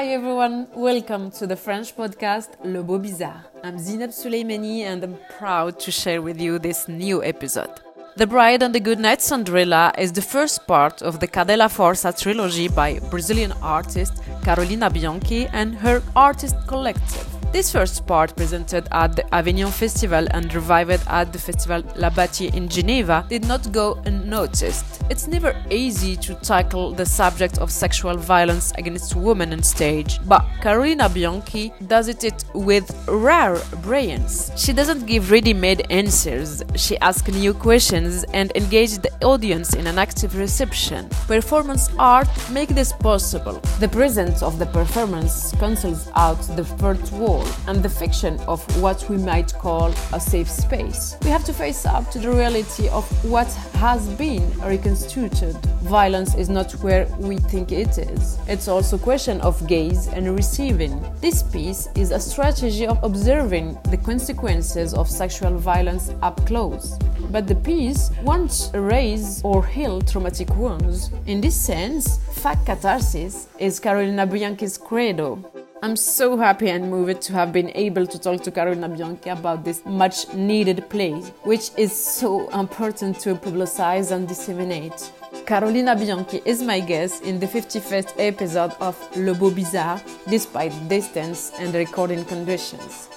[0.00, 3.44] Hi everyone, welcome to the French podcast Le Beau Bizarre.
[3.62, 7.68] I'm Zineb Souleimani and I'm proud to share with you this new episode.
[8.16, 12.68] The Bride and the Goodnight Cinderella is the first part of the Cadela Força trilogy
[12.68, 17.26] by Brazilian artist Carolina Bianchi and her artist collective.
[17.52, 22.54] This first part, presented at the Avignon Festival and revived at the Festival La Bâtie
[22.54, 25.02] in Geneva, did not go unnoticed.
[25.10, 30.44] It's never easy to tackle the subject of sexual violence against women on stage, but
[30.62, 34.52] Carolina Bianchi does it with rare brilliance.
[34.56, 36.62] She doesn't give ready-made answers.
[36.76, 41.08] She asks new questions and engages the audience in an active reception.
[41.26, 43.60] Performance art makes this possible.
[43.80, 49.08] The presence of the performance cancels out the fourth wall and the fiction of what
[49.10, 51.16] we might call a safe space.
[51.24, 53.48] We have to face up to the reality of what
[53.80, 55.56] has been reconstituted.
[55.80, 58.36] Violence is not where we think it is.
[58.46, 60.94] It's also a question of gaze and receiving.
[61.22, 66.98] This piece is a strategy of observing the consequences of sexual violence up close.
[67.30, 71.10] But the piece won't erase or heal traumatic wounds.
[71.24, 75.59] In this sense, fact catharsis is Carolina Bianchi's credo.
[75.82, 79.64] I'm so happy and moved to have been able to talk to Carolina Bianchi about
[79.64, 85.10] this much needed play, which is so important to publicize and disseminate.
[85.46, 91.52] Carolina Bianchi is my guest in the 51st episode of Le Beau Bizarre, despite distance
[91.58, 93.08] and recording conditions.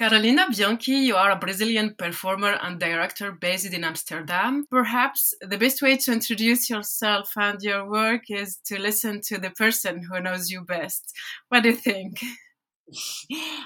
[0.00, 4.64] Carolina Bianchi, you are a Brazilian performer and director based in Amsterdam.
[4.70, 9.50] Perhaps the best way to introduce yourself and your work is to listen to the
[9.50, 11.12] person who knows you best.
[11.50, 12.18] What do you think?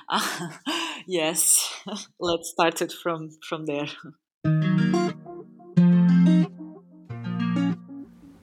[0.09, 0.49] Uh,
[1.07, 1.73] yes,
[2.19, 3.87] let's start it from from there.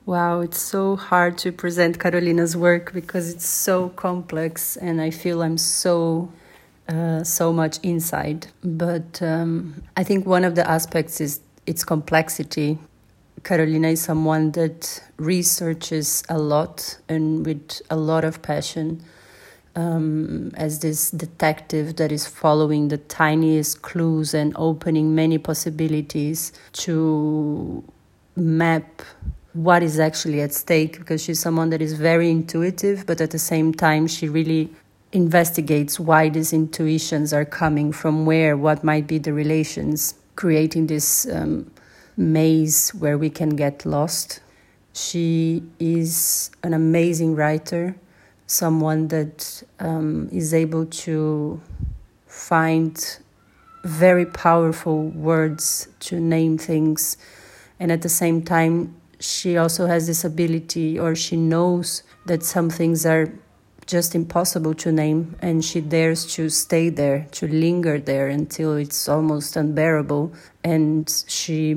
[0.06, 5.44] Wow, it's so hard to present Carolina's work because it's so complex, and I feel
[5.44, 6.32] I'm so
[6.88, 8.48] uh, so much inside.
[8.64, 12.78] But um, I think one of the aspects is its complexity.
[13.44, 19.04] Carolina is someone that researches a lot and with a lot of passion.
[19.74, 27.82] Um, as this detective that is following the tiniest clues and opening many possibilities to
[28.36, 29.02] map
[29.54, 33.40] what is actually at stake because she's someone that is very intuitive, but at the
[33.40, 34.70] same time, she really
[35.14, 41.30] investigates why these intuitions are coming from where, what might be the relations, creating this
[41.30, 41.70] um,
[42.18, 44.42] maze where we can get lost.
[44.94, 47.96] She is an amazing writer,
[48.48, 51.62] someone that um, is able to
[52.28, 53.20] find
[53.84, 57.18] very powerful words to name things,
[57.80, 62.70] and at the same time, she also has this ability, or she knows that some
[62.70, 63.32] things are
[63.86, 69.10] just impossible to name, and she dares to stay there, to linger there until it's
[69.10, 70.34] almost unbearable.
[70.64, 71.76] And she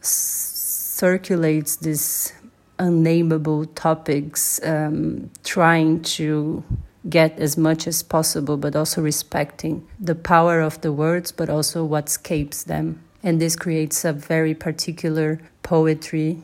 [0.00, 2.32] circulates these
[2.78, 6.64] unnameable topics, um, trying to
[7.08, 11.84] get as much as possible, but also respecting the power of the words, but also
[11.84, 13.00] what escapes them.
[13.22, 16.42] And this creates a very particular poetry.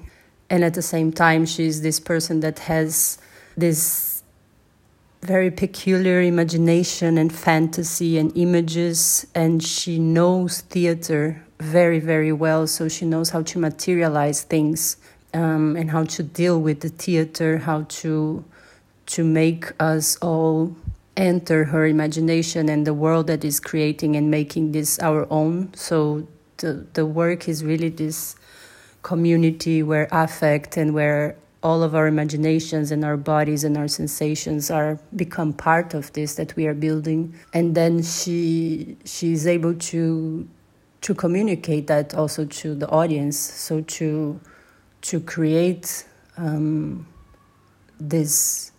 [0.49, 3.19] And at the same time, she's this person that has
[3.57, 4.06] this
[5.23, 12.67] very peculiar imagination and fantasy and images, and she knows theater very, very well.
[12.67, 14.97] So she knows how to materialize things
[15.35, 18.45] um, and how to deal with the theater, how to
[19.07, 20.75] to make us all
[21.17, 25.73] enter her imagination and the world that is creating and making this our own.
[25.75, 26.27] So
[26.59, 28.37] the the work is really this
[29.03, 31.37] community where affect and where
[31.67, 36.37] all of our imaginations and our bodies and our sensations are become part of this
[36.37, 37.35] that we are building.
[37.53, 40.49] And then she she is able to
[41.01, 43.37] to communicate that also to the audience.
[43.37, 44.41] So to
[45.09, 47.05] to create um,
[47.99, 48.71] this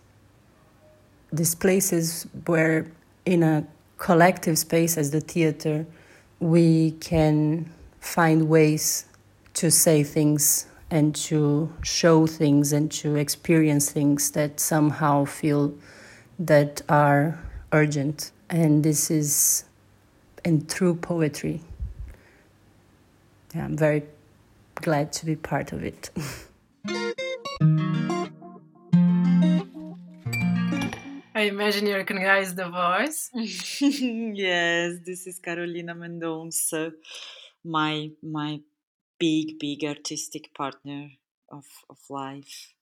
[1.30, 2.86] these places where
[3.26, 3.66] in a
[3.98, 5.84] collective space as the theater
[6.40, 7.68] we can
[8.00, 9.04] find ways
[9.60, 15.74] to say things and to show things and to experience things that somehow feel
[16.38, 17.38] that are
[17.72, 18.32] urgent.
[18.48, 19.64] And this is
[20.44, 21.60] and through poetry.
[23.54, 24.04] Yeah, I'm very
[24.76, 26.10] glad to be part of it.
[31.34, 33.30] I imagine you recognize the voice.
[33.34, 36.92] yes, this is Carolina Mendonça,
[37.64, 38.60] my my
[39.18, 41.12] big big artistic partner
[41.50, 42.74] of of life,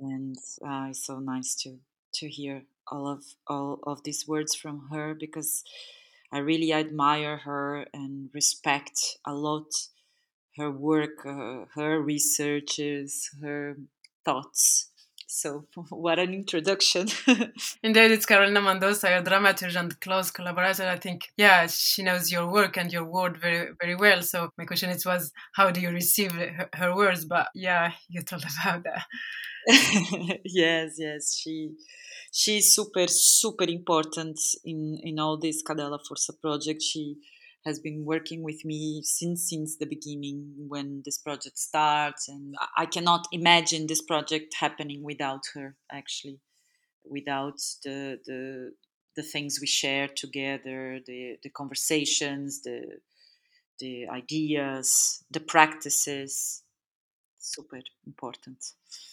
[0.00, 0.36] and
[0.66, 1.78] uh, it's so nice to
[2.14, 5.64] to hear all of all of these words from her because
[6.32, 9.70] I really admire her and respect a lot
[10.56, 13.78] her work, uh, her researches, her
[14.24, 14.90] thoughts.
[15.30, 17.06] So, what an introduction.
[17.82, 20.88] Indeed, it's Carolina Mendonça, your dramaturge and close collaborator.
[20.88, 24.22] I think, yeah, she knows your work and your word very, very well.
[24.22, 27.26] So, my question is, was how do you receive her, her words?
[27.26, 29.04] But yeah, you told about that.
[30.44, 31.72] yes, yes, she
[32.32, 36.80] she's super super important in in all this Cadela Força project.
[36.82, 37.16] She
[37.64, 42.86] has been working with me since since the beginning when this project starts, and I
[42.86, 45.76] cannot imagine this project happening without her.
[45.90, 46.40] Actually,
[47.04, 48.72] without the the
[49.16, 53.00] the things we share together, the the conversations, the
[53.80, 56.62] the ideas, the practices
[57.38, 58.58] super important.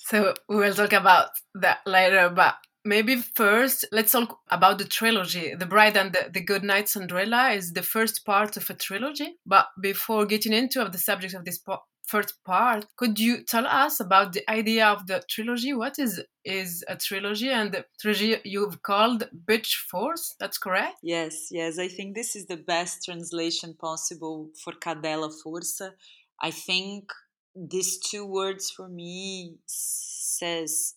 [0.06, 5.53] So we will talk about that later, but maybe first let's talk about the trilogy.
[5.55, 9.35] The Bride and the, the Good Night Cinderella is the first part of a trilogy.
[9.45, 13.65] But before getting into of the subject of this po- first part, could you tell
[13.65, 15.73] us about the idea of the trilogy?
[15.73, 20.35] What is is a trilogy and the trilogy you've called Bitch Force?
[20.39, 20.97] That's correct?
[21.01, 21.79] Yes, yes.
[21.79, 25.91] I think this is the best translation possible for Cadela Força.
[26.39, 27.11] I think
[27.55, 30.95] these two words for me says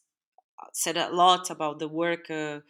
[0.73, 2.61] said a lot about the work uh,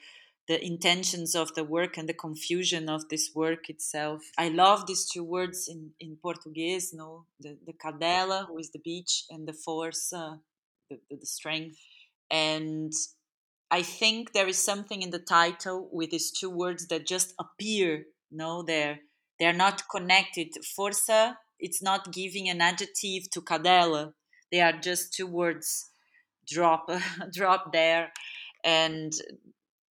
[0.49, 4.23] the intentions of the work and the confusion of this work itself.
[4.39, 7.27] I love these two words in, in portuguese no?
[7.39, 10.37] The, the cadela who is the beach and the force uh,
[10.89, 11.79] the, the, strength.
[12.31, 12.93] And
[13.71, 18.05] i think there is something in the title with these two words that just appear
[18.31, 18.63] no?
[18.63, 19.01] They're
[19.39, 20.49] they're not connected.
[20.77, 24.13] Força it's not giving an adjective to cadela.
[24.51, 25.91] They are just two words
[26.49, 26.91] drop
[27.33, 28.13] drop there.
[28.65, 29.13] And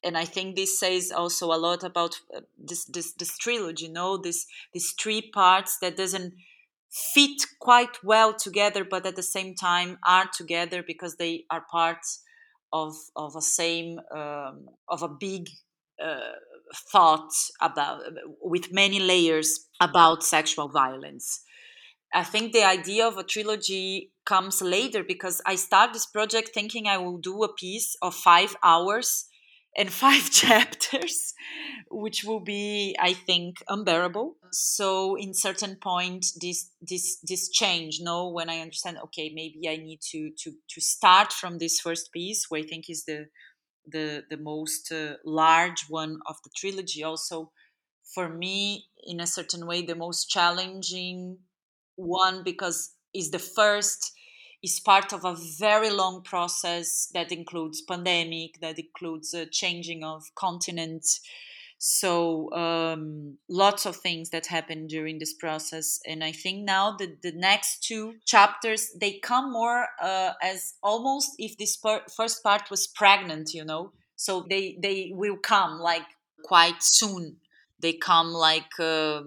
[0.05, 3.93] and i think this says also a lot about uh, this this this trilogy you
[3.93, 6.35] know this these three parts that doesn't
[6.91, 12.23] fit quite well together but at the same time are together because they are parts
[12.73, 15.49] of of a same um, of a big
[16.03, 16.33] uh,
[16.93, 17.31] thought
[17.61, 18.03] about
[18.41, 21.43] with many layers about sexual violence
[22.13, 26.87] I think the idea of a trilogy comes later because I start this project thinking
[26.87, 29.27] I will do a piece of five hours
[29.77, 31.35] and five chapters,
[31.91, 34.37] which will be, I think, unbearable.
[34.53, 37.99] So, in certain point, this this this change.
[38.01, 42.13] No, when I understand, okay, maybe I need to to to start from this first
[42.13, 43.27] piece, where I think is the
[43.87, 47.05] the the most uh, large one of the trilogy.
[47.05, 47.53] Also,
[48.15, 51.39] for me, in a certain way, the most challenging
[51.97, 54.13] one because is the first
[54.63, 60.23] is part of a very long process that includes pandemic that includes a changing of
[60.35, 61.21] continents.
[61.79, 67.21] So um, lots of things that happen during this process and i think now that
[67.21, 72.71] the next two chapters they come more uh, as almost if this per- first part
[72.71, 73.93] was pregnant you know?
[74.17, 76.07] So they they will come like
[76.43, 77.37] quite soon.
[77.79, 79.23] They come like uh,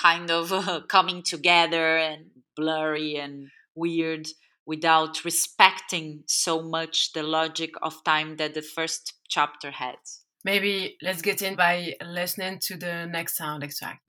[0.00, 2.26] kind of uh, coming together and
[2.56, 4.26] blurry and weird
[4.66, 9.96] without respecting so much the logic of time that the first chapter had.
[10.44, 14.00] Maybe let's get in by listening to the next sound extract.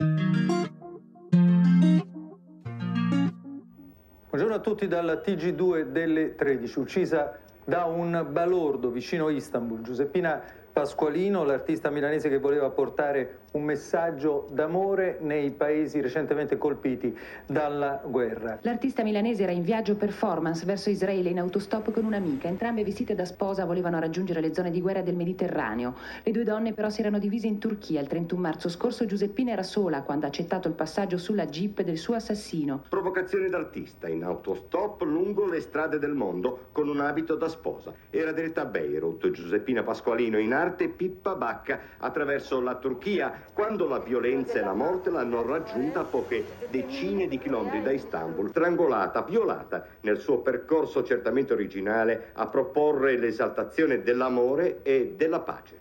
[4.30, 9.80] Buongiorno a tutti dalla TG2 delle 13, uccisa da un balordo vicino Istanbul.
[9.82, 10.40] Giuseppina
[10.72, 17.16] Pasqualino, l'artista milanese che voleva portare un messaggio d'amore nei paesi recentemente colpiti
[17.46, 18.58] dalla guerra.
[18.62, 22.48] L'artista milanese era in viaggio performance verso Israele in autostop con un'amica.
[22.48, 25.96] Entrambe vestite da sposa volevano raggiungere le zone di guerra del Mediterraneo.
[26.22, 28.00] Le due donne però si erano divise in Turchia.
[28.00, 31.98] Il 31 marzo scorso Giuseppina era sola quando ha accettato il passaggio sulla jeep del
[31.98, 32.84] suo assassino.
[32.88, 37.92] Provocazioni d'artista in autostop lungo le strade del mondo con un abito da sposa.
[38.10, 39.30] Era diretta a Beirut.
[39.30, 45.10] Giuseppina Pasqualino in arte Pippa Bacca attraverso la Turchia quando la violenza e la morte
[45.10, 51.52] l'hanno raggiunta a poche decine di chilometri da Istanbul, strangolata, violata nel suo percorso certamente
[51.52, 55.78] originale a proporre l'esaltazione dell'amore e della pace.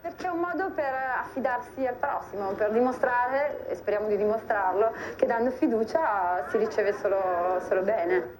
[0.00, 5.26] Perché è un modo per affidarsi al prossimo, per dimostrare, e speriamo di dimostrarlo, che
[5.26, 8.38] dando fiducia si riceve solo, solo bene.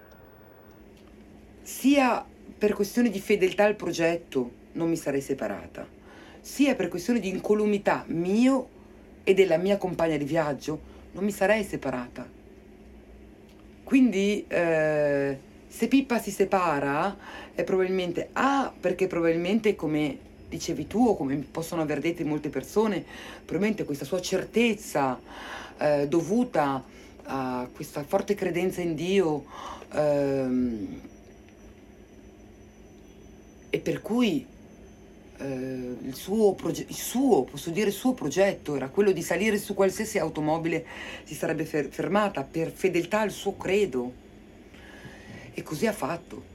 [1.61, 2.25] Sia
[2.57, 5.85] per questione di fedeltà al progetto non mi sarei separata,
[6.41, 8.67] sia per questione di incolumità mio
[9.23, 12.27] e della mia compagna di viaggio non mi sarei separata.
[13.83, 17.15] Quindi eh, se Pippa si separa
[17.53, 23.03] è probabilmente A perché probabilmente come dicevi tu o come possono aver detto molte persone,
[23.45, 25.19] probabilmente questa sua certezza
[25.77, 26.83] eh, dovuta
[27.23, 29.45] a questa forte credenza in Dio
[29.93, 31.01] ehm,
[33.69, 34.45] e per cui
[35.41, 39.57] eh, il, suo proge- il suo, posso dire il suo progetto era quello di salire
[39.57, 40.85] su qualsiasi automobile
[41.23, 44.13] si sarebbe fer- fermata per fedeltà al suo credo
[45.53, 46.49] e così ha fatto.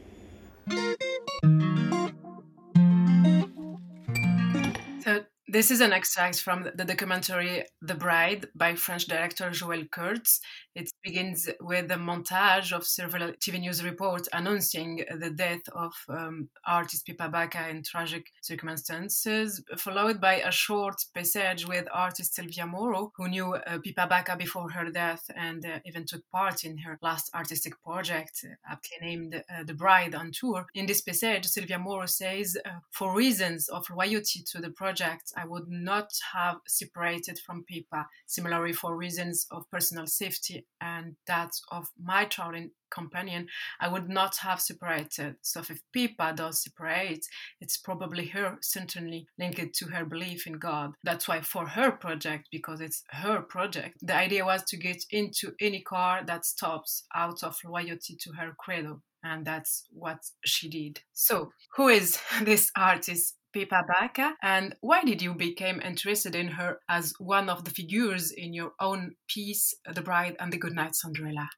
[5.57, 10.41] This is an extract from the documentary The Bride by French director Joël Curtz.
[10.75, 16.51] It begins with a montage of several TV news reports announcing the death of um,
[16.67, 23.13] artist Pippa Bacca in tragic circumstances, followed by a short passage with artist Silvia Moro,
[23.17, 26.99] who knew uh, Pippa Bacca before her death and uh, even took part in her
[27.01, 30.67] last artistic project, aptly named uh, The Bride on Tour.
[30.75, 35.46] In this passage, Silvia Moro says, uh, For reasons of loyalty to the project, I
[35.47, 38.07] would not have separated from Pippa.
[38.27, 43.49] Similarly, for reasons of personal safety, and that of my traveling companion,
[43.81, 45.37] I would not have separated.
[45.43, 47.27] So if Pippa does separate,
[47.61, 50.95] it's probably her certainly linked to her belief in God.
[51.03, 55.53] That's why for her project, because it's her project, the idea was to get into
[55.61, 59.03] any car that stops out of loyalty to her credo.
[59.23, 61.01] And that's what she did.
[61.13, 66.79] So, who is this artist Pippa Bacca, and why did you become interested in her
[66.91, 71.49] as one of the figures in your own piece, The Bride and the Goodnight Cinderella?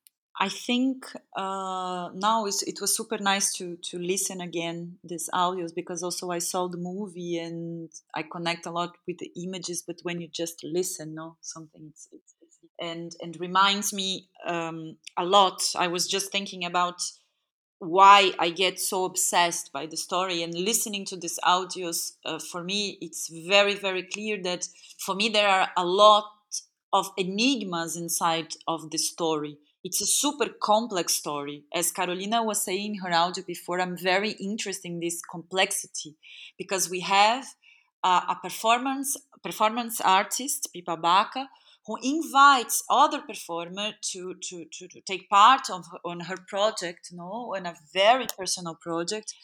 [0.41, 6.05] I think uh, now it was super nice to to listen again these audios because
[6.05, 9.83] also I saw the movie and I connect a lot with the images.
[9.85, 12.35] But when you just listen, no, something it's, it's
[12.81, 15.61] and and reminds me um, a lot.
[15.77, 17.01] I was just thinking about
[17.79, 22.13] why I get so obsessed by the story and listening to these audios.
[22.25, 24.69] Uh, for me, it's very, very clear that
[24.99, 26.25] for me, there are a lot
[26.93, 29.59] of enigmas inside of the story.
[29.85, 31.65] It's a super complex story.
[31.73, 36.17] As Carolina was saying in her audio before, I'm very interested in this complexity
[36.59, 37.45] because we have
[38.03, 41.47] uh, a performance performance artist, Pippa Bacca,
[41.89, 47.17] who invites other performer to, to, to, to take part of, on her project, you
[47.17, 49.35] know, on a very personal project.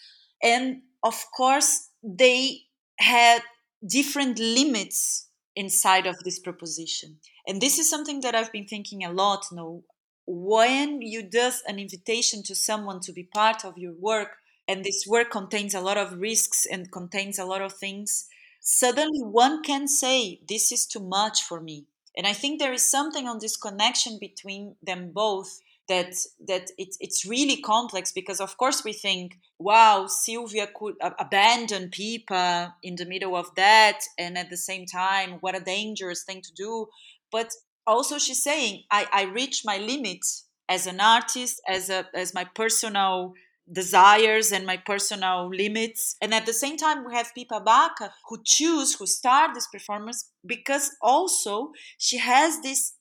[0.42, 2.64] And of course, they
[2.98, 3.40] had
[3.84, 7.16] different limits inside of this proposition.
[7.46, 9.84] And this is something that I've been thinking a lot, you know,
[10.26, 14.36] when you does an invitation to someone to be part of your work,
[14.68, 18.26] and this work contains a lot of risks and contains a lot of things,
[18.60, 22.84] suddenly one can say, This is too much for me and i think there is
[22.84, 26.14] something on this connection between them both that
[26.46, 32.74] that it's it's really complex because of course we think wow silvia could abandon Pippa
[32.82, 36.52] in the middle of that and at the same time what a dangerous thing to
[36.54, 36.86] do.
[37.30, 37.52] But
[37.86, 40.24] also she's saying i i reach my limit
[40.68, 43.34] as an artist as a as my personal
[43.70, 46.16] desires and my personal limits.
[46.20, 50.30] And at the same time, we have Pippa Bacca who choose, who start this performance
[50.44, 52.94] because also she has this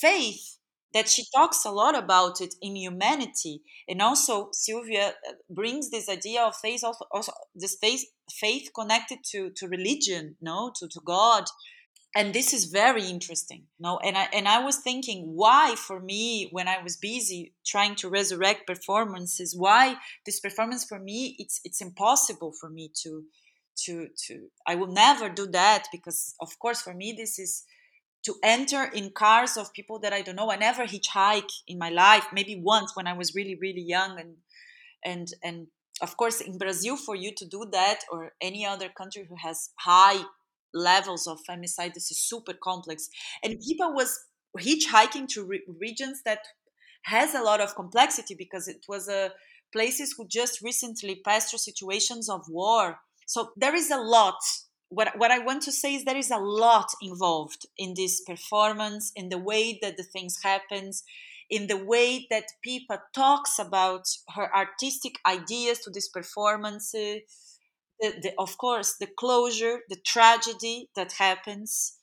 [0.00, 0.58] faith
[0.94, 3.62] that she talks a lot about it in humanity.
[3.88, 9.18] And also Silvia uh, brings this idea of faith, also, also this faith, faith connected
[9.32, 11.44] to, to religion, no, to, to God
[12.14, 16.00] and this is very interesting you no and i and i was thinking why for
[16.00, 21.60] me when i was busy trying to resurrect performances why this performance for me it's
[21.64, 23.24] it's impossible for me to
[23.76, 27.64] to to i will never do that because of course for me this is
[28.24, 30.50] to enter in cars of people that i don't know.
[30.50, 34.36] I never hitchhike in my life maybe once when i was really really young and
[35.04, 35.66] and and
[36.00, 39.70] of course in brazil for you to do that or any other country who has
[39.78, 40.22] high
[40.78, 41.94] levels of femicide.
[41.94, 43.08] This is super complex.
[43.42, 44.18] And Pippa was
[44.58, 46.40] hitchhiking to re- regions that
[47.02, 49.28] has a lot of complexity because it was a uh,
[49.70, 53.00] places who just recently passed through situations of war.
[53.26, 54.38] So there is a lot
[54.88, 59.12] what what I want to say is there is a lot involved in this performance,
[59.14, 61.04] in the way that the things happens,
[61.50, 66.94] in the way that Pippa talks about her artistic ideas to this performance.
[68.00, 71.94] The, the, of course, the closure, the tragedy that happens.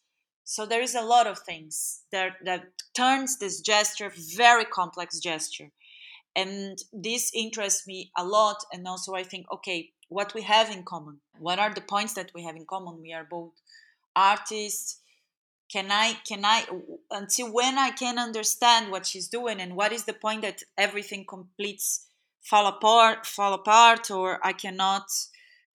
[0.44, 5.72] So there is a lot of things that that turns this gesture very complex gesture,
[6.36, 8.58] and this interests me a lot.
[8.72, 11.22] And also, I think, okay, what we have in common.
[11.40, 13.02] What are the points that we have in common?
[13.02, 13.54] We are both
[14.16, 15.02] artists.
[15.72, 16.64] Can I, can I,
[17.10, 21.25] until when I can understand what she's doing and what is the point that everything
[21.28, 22.06] completes,
[22.44, 25.08] fall apart, fall apart, or I cannot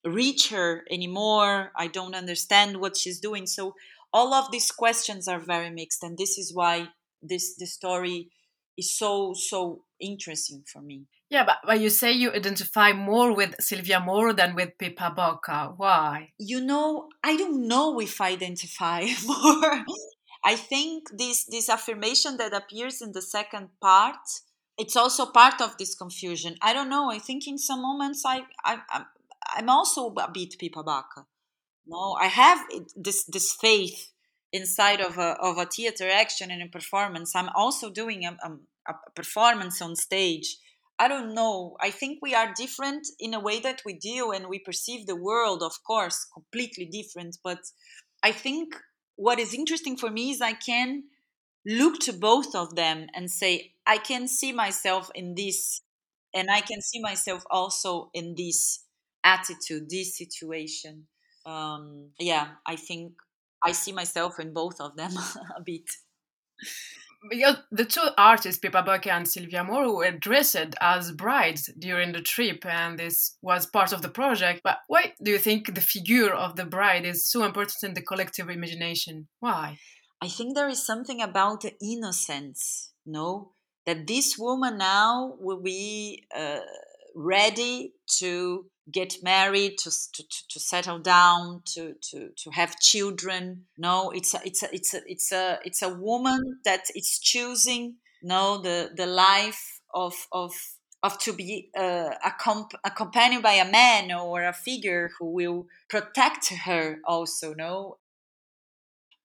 [0.05, 1.73] reach her anymore.
[1.77, 3.47] I don't understand what she's doing.
[3.47, 3.75] So
[4.13, 6.89] all of these questions are very mixed, and this is why
[7.23, 8.31] this the story
[8.77, 11.07] is so so interesting for me.
[11.31, 15.75] Yeah, but, but you say you identify more with Silvia Moro than with Pippa Bacca.
[15.77, 16.33] Why?
[16.39, 19.85] You know, I don't know if I identify more.
[20.43, 24.17] I think this this affirmation that appears in the second part,
[24.77, 26.57] it's also part of this confusion.
[26.63, 27.11] I don't know.
[27.11, 29.05] I think in some moments I, I I'm,
[29.47, 31.25] I'm also a bit Pippa Bacca.
[31.87, 32.59] No, I have
[32.97, 34.13] this this faith
[34.53, 37.35] inside of a of a theater action and a performance.
[37.35, 40.57] I'm also doing a, a, a performance on stage
[41.01, 41.79] I don't know.
[41.81, 45.17] I think we are different in a way that we deal and we perceive the
[45.17, 47.39] world, of course, completely different.
[47.43, 47.61] But
[48.23, 48.75] I think
[49.17, 51.05] what is interesting for me is I can
[51.65, 55.81] look to both of them and say, I can see myself in this,
[56.35, 58.85] and I can see myself also in this
[59.25, 61.07] attitude, this situation.
[61.47, 63.13] Um, yeah, I think
[63.63, 65.13] I see myself in both of them
[65.57, 65.91] a bit
[67.29, 72.23] because the two artists, Pippa Bacca and Silvia Moro, were dressed as brides during the
[72.23, 74.63] trip, and this was part of the project.
[74.65, 78.03] But why do you think the figure of the bride is so important in the
[78.03, 79.29] collective imagination?
[79.41, 79.79] Why?
[80.23, 83.53] I think there is something about the innocence, no?
[83.87, 86.61] That this woman now will be uh,
[87.15, 93.67] ready to get married to, to, to settle down to, to, to have children.
[93.77, 97.97] No it's a, it's a, it's a, it's a it's a woman that is choosing
[98.23, 100.53] no the the life of of
[101.03, 106.53] of to be uh, accomp- accompanied by a man or a figure who will protect
[106.67, 107.99] her also no?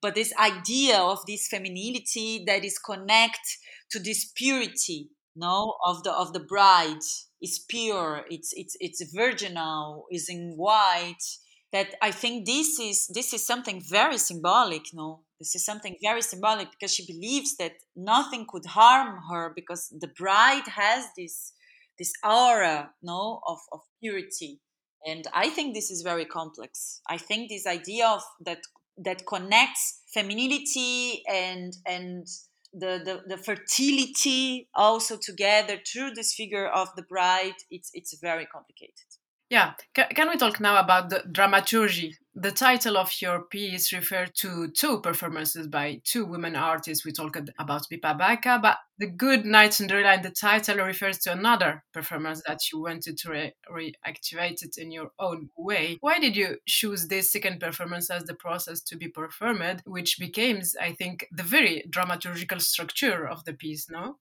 [0.01, 3.58] But this idea of this femininity that is connect
[3.89, 7.06] to this purity no of the of the bride
[7.41, 11.24] is pure it's it's it's virginal is in white
[11.71, 15.26] that i think this is this is something very symbolic no?
[15.39, 20.08] This is something very symbolic because she believes that nothing could harm her because the
[20.08, 21.54] bride has this
[22.00, 24.62] this aura no of, of purity.
[25.06, 27.02] And i think this is very complex.
[27.08, 28.62] I think this idea of that
[28.98, 32.26] that connects femininity and and
[32.78, 38.46] the, the, the fertility also together through this figure of the bride it's it's very
[38.46, 39.10] complicated
[39.49, 44.67] yeah can, we talk now about the dramaturgy the title of your piece refers to
[44.71, 47.05] two performances by two women artists.
[47.05, 51.31] We talked about Pippa Bacca, but The Good Night Cinderella in the title refers to
[51.31, 55.97] another performance that you wanted to re- reactivate it in your own way.
[56.01, 60.75] Why did you choose this second performance as the process to be performed, which becomes,
[60.75, 64.17] I think, the very dramaturgical structure of the piece, no?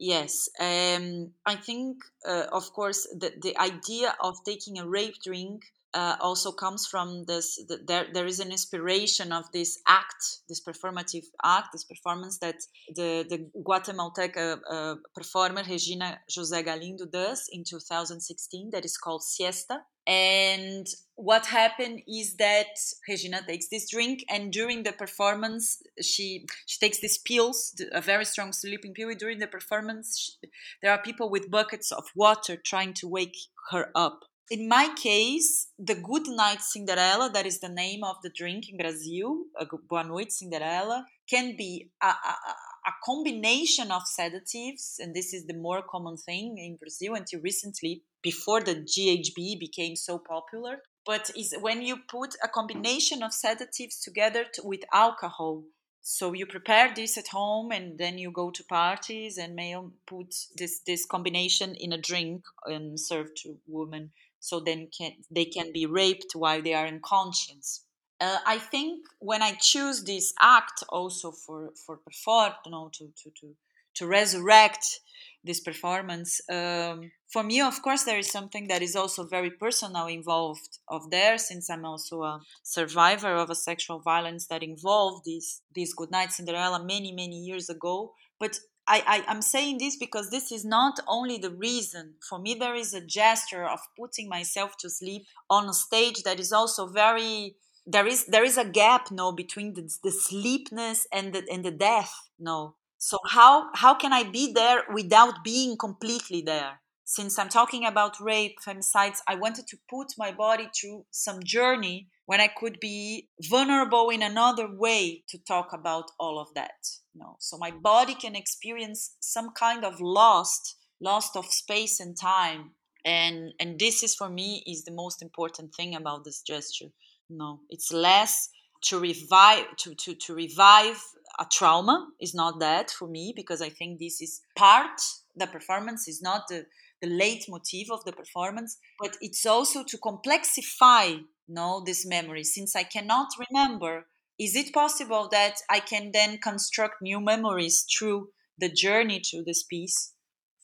[0.00, 5.62] Yes, um, I think, uh, of course, the, the idea of taking a rape drink
[5.94, 10.62] uh, also comes from this the, there there is an inspiration of this act this
[10.62, 12.56] performative act this performance that
[12.94, 19.82] the the guatemalteca uh, performer regina josé galindo does in 2016 that is called siesta.
[20.06, 22.74] And what happened is that
[23.08, 28.24] regina takes this drink and during the performance she she takes these pills a very
[28.24, 29.10] strong sleeping pill.
[29.14, 30.48] During the performance she,
[30.82, 33.36] there are people with buckets of water trying to wake
[33.70, 38.30] her up in my case, the Good Night Cinderella, that is the name of the
[38.30, 44.96] drink in Brazil, a Boa Noite Cinderella, can be a, a, a, combination of sedatives,
[44.98, 49.94] and this is the more common thing in Brazil until recently, before the GHB became
[49.94, 50.78] so popular.
[51.06, 55.62] But is when you put a combination of sedatives together to, with alcohol.
[56.02, 60.34] So you prepare this at home, and then you go to parties and may put
[60.56, 64.10] this this combination in a drink um, and serve to women
[64.40, 67.84] so then can, they can be raped while they are unconscious.
[68.20, 73.04] Uh, I think when I choose this act also for for perform, you know, to
[73.22, 73.54] to to
[73.94, 75.00] to resurrect
[75.42, 76.40] this performance.
[76.50, 81.10] Um, for me, of course, there is something that is also very personal involved of
[81.10, 86.32] there, since I'm also a survivor of a sexual violence that involved this this Goodnight
[86.32, 88.12] Cinderella many many years ago.
[88.38, 92.14] But I, I I'm saying this because this is not only the reason.
[92.28, 96.40] For me, there is a gesture of putting myself to sleep on a stage that
[96.40, 101.32] is also very there is there is a gap no between the, the sleepness and
[101.32, 106.42] the and the death no so how how can i be there without being completely
[106.42, 111.42] there since i'm talking about rape femicides i wanted to put my body through some
[111.42, 116.80] journey when i could be vulnerable in another way to talk about all of that
[117.12, 122.70] no so my body can experience some kind of lost lost of space and time
[123.04, 126.90] and and this is for me is the most important thing about this gesture
[127.28, 128.48] no it's less
[128.82, 131.02] to revive to, to, to revive
[131.40, 135.00] a trauma is not that for me because i think this is part
[135.34, 136.64] the performance is not the
[137.00, 142.44] the leitmotif of the performance but it's also to complexify no this memory.
[142.44, 144.06] Since i cannot remember
[144.38, 149.62] is it possible that i can then construct new memories through the journey to this
[149.62, 150.14] piece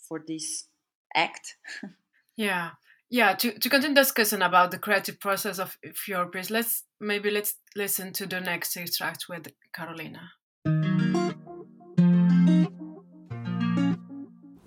[0.09, 0.69] for this
[1.15, 1.57] act?
[2.39, 2.73] Yeah.
[3.09, 7.31] Yeah to, to continue discussion about the creative process of, of your piece let's maybe
[7.31, 10.33] let's listen to the next extract with carolina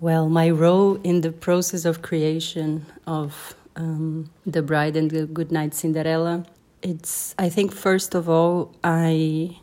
[0.00, 5.74] well my role in the process of creation of um, the bride and the goodnight
[5.74, 6.44] cinderella
[6.82, 9.56] it's i think first of all i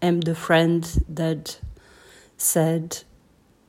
[0.00, 1.58] am the friend that
[2.36, 3.02] said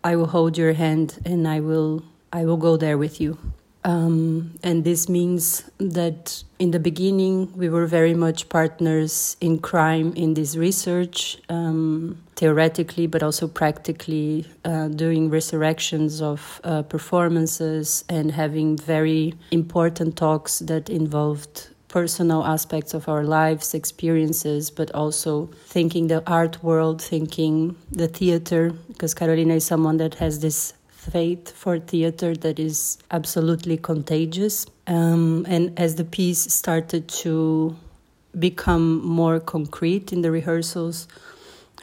[0.04, 3.38] i will hold your hand and i will i will go there with you
[3.84, 10.14] um, and this means that in the beginning we were very much partners in crime
[10.16, 18.32] in this research, um, theoretically but also practically, uh, doing resurrections of uh, performances and
[18.32, 26.08] having very important talks that involved personal aspects of our lives, experiences, but also thinking
[26.08, 31.80] the art world, thinking the theater, because Carolina is someone that has this faith for
[31.80, 34.68] theater that is absolutely contagious.
[34.86, 37.76] Um, and as the piece started to
[38.38, 41.08] become more concrete in the rehearsals,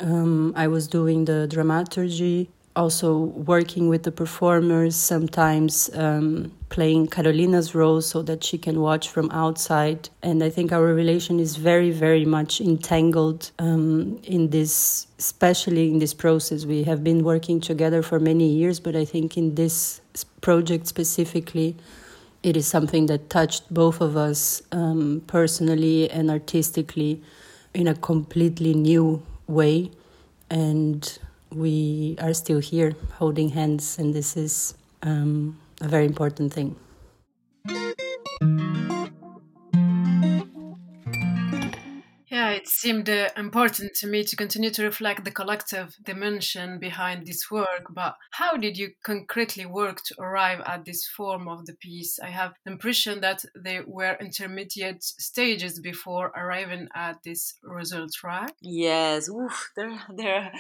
[0.00, 3.16] um, I was doing the dramaturgy also
[3.52, 9.28] working with the performers, sometimes um, playing Carolina's role so that she can watch from
[9.32, 10.08] outside.
[10.22, 15.98] And I think our relation is very, very much entangled um, in this, especially in
[15.98, 16.64] this process.
[16.66, 20.00] We have been working together for many years, but I think in this
[20.40, 21.74] project specifically,
[22.44, 27.20] it is something that touched both of us um, personally and artistically
[27.74, 29.90] in a completely new way.
[30.48, 31.18] And
[31.52, 36.76] we are still here holding hands, and this is um, a very important thing.
[42.78, 47.86] Seemed uh, important to me to continue to reflect the collective dimension behind this work.
[47.90, 52.20] But how did you concretely work to arrive at this form of the piece?
[52.20, 58.52] I have the impression that there were intermediate stages before arriving at this result, right?
[58.60, 60.52] Yes, Oof, there, there,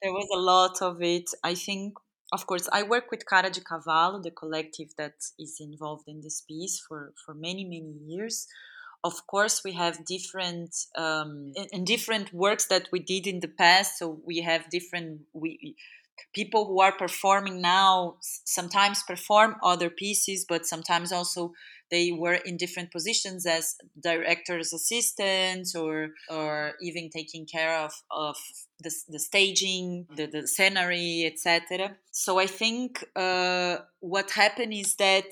[0.00, 1.28] there was a lot of it.
[1.44, 1.98] I think
[2.32, 6.40] of course, I work with Cara de Cavalo, the collective that is involved in this
[6.40, 8.48] piece for, for many, many years
[9.06, 13.98] of course we have different um, in, different works that we did in the past.
[13.98, 15.76] So we have different we
[16.34, 21.52] people who are performing now sometimes perform other pieces but sometimes also
[21.90, 28.36] they were in different positions as director's assistants or or even taking care of of
[28.80, 35.30] the, the staging the, the scenery etc so i think uh, what happened is that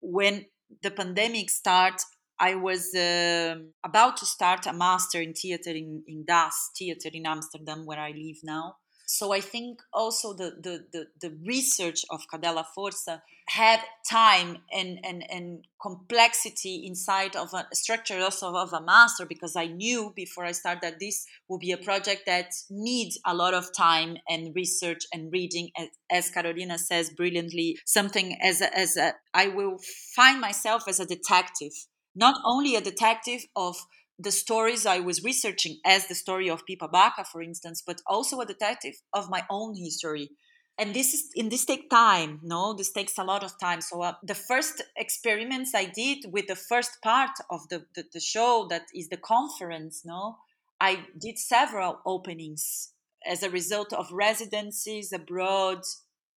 [0.00, 0.46] when
[0.82, 2.00] the pandemic started
[2.42, 7.24] I was uh, about to start a master in theater in, in Das Theater in
[7.24, 8.78] Amsterdam, where I live now.
[9.06, 14.98] So I think also the, the, the, the research of Cadela Força had time and,
[15.04, 20.44] and, and complexity inside of a structure also of a master because I knew before
[20.44, 24.54] I started that this would be a project that needs a lot of time and
[24.56, 29.78] research and reading as, as Carolina says brilliantly something as a, as a I will
[30.16, 31.72] find myself as a detective
[32.14, 33.76] not only a detective of
[34.18, 38.40] the stories I was researching, as the story of Pippa Bacca, for instance, but also
[38.40, 40.30] a detective of my own history.
[40.78, 43.80] And this is in this take time, no, this takes a lot of time.
[43.80, 48.20] So uh, the first experiments I did with the first part of the, the, the
[48.20, 50.38] show, that is the conference, no,
[50.80, 52.92] I did several openings
[53.26, 55.82] as a result of residencies abroad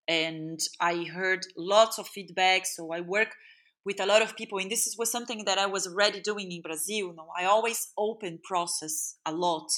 [0.07, 3.29] and i heard lots of feedback so i work
[3.85, 6.61] with a lot of people and this was something that i was already doing in
[6.61, 9.69] brazil you know, i always open process a lot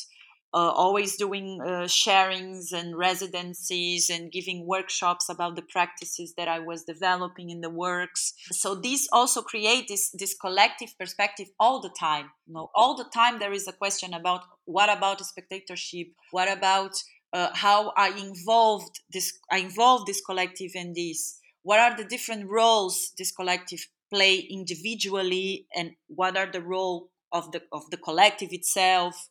[0.56, 6.60] uh, always doing uh, sharings and residencies and giving workshops about the practices that I
[6.60, 8.34] was developing in the works.
[8.52, 12.32] So these also create this this collective perspective all the time.
[12.48, 16.08] You know, all the time there is a question about what about spectatorship?
[16.32, 16.94] What about
[17.34, 19.38] uh, how I involved this?
[19.52, 21.38] I involved this collective in this.
[21.64, 27.52] What are the different roles this collective play individually, and what are the role of
[27.52, 29.30] the of the collective itself?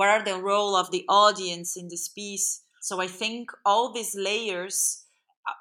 [0.00, 2.62] what are the role of the audience in this piece?
[2.80, 5.04] So i think all these layers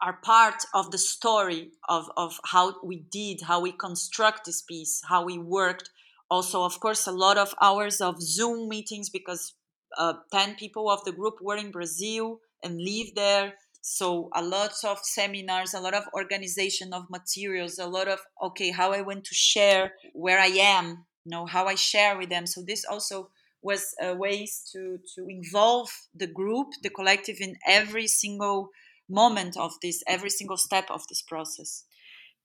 [0.02, 5.02] are part of the story of, of how we did how we construct this piece
[5.10, 5.90] how we worked.
[6.32, 9.56] Also of course a lot of hours of zoom meetings because
[9.98, 14.74] uh, 10 people of the group were in brazil and live there so a lot
[14.84, 19.24] of seminars a lot of organization of materials a lot of okay how i want
[19.24, 23.30] to share where i am you know how i share with them so this also
[23.62, 28.70] was ways to to involve the group, the collective, in every single
[29.10, 31.86] moment of this, every single step of this process.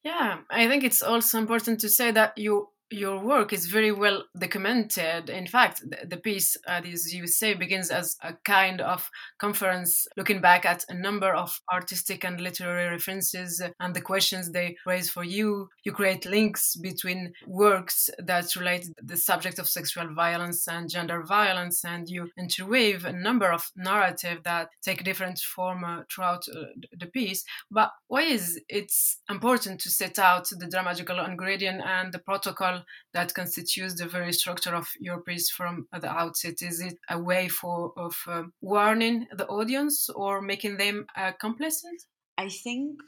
[0.03, 4.25] Yeah, I think it's also important to say that you your work is very well
[4.39, 5.31] documented.
[5.31, 10.41] In fact, the, piece, uh, as you say, begins as a kind of conference looking
[10.41, 15.25] back at a number of artistic and literary references and the questions they raise for
[15.25, 15.69] you.
[15.85, 21.85] You create links between works that relate the subject of sexual violence and gender violence,
[21.85, 26.65] and you interweave a number of narrative that take different form uh, throughout uh,
[26.99, 27.45] the piece.
[27.71, 28.93] But why is it
[29.31, 32.74] important to set out the dramaturgical ingredient and the protocol
[33.13, 36.63] that constitutes the very structure of your piece from the outset?
[36.63, 42.03] Is it a way for of uh, warning the audience or making them uh, complacent?
[42.37, 43.01] I think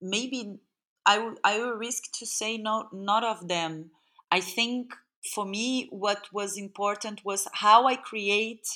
[0.00, 0.58] maybe
[1.06, 3.90] I will I will risk to say no, not of them.
[4.30, 4.92] I think
[5.34, 8.66] for me, what was important was how I create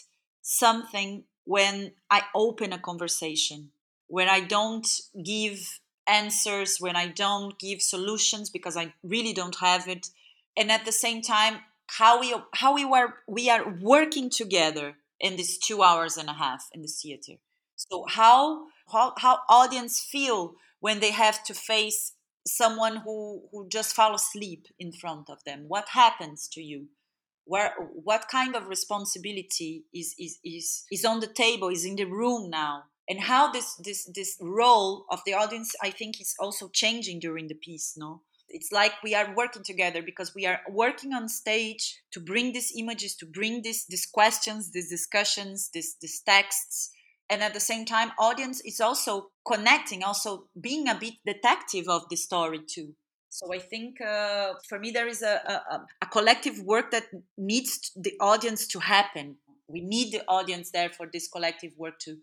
[0.42, 3.70] something when I open a conversation,
[4.08, 4.86] when I don't
[5.24, 10.08] give answers, when I don't give solutions because I really don't have it,
[10.56, 11.60] and at the same time
[11.98, 16.34] how we how we were we are working together in these two hours and a
[16.34, 17.34] half in the theater.
[17.76, 22.12] So how how, how audience feel when they have to face
[22.46, 25.64] someone who who just fall asleep in front of them?
[25.68, 26.88] What happens to you?
[27.44, 32.04] Where what kind of responsibility is is is, is on the table is in the
[32.04, 32.84] room now?
[33.08, 37.48] And how this this this role of the audience i think is also changing during
[37.48, 42.02] the piece no it's like we are working together because we are working on stage
[42.12, 46.90] to bring these images to bring these these questions these discussions these these texts.
[47.30, 52.02] And at the same time audience is also connecting also being a bit detective of
[52.10, 52.94] the story too.
[53.30, 55.36] So i think uh, for me there is a,
[55.74, 57.06] a, a collective work that
[57.38, 59.36] needs the audience to happen.
[59.68, 62.16] We need the audience there for this collective work to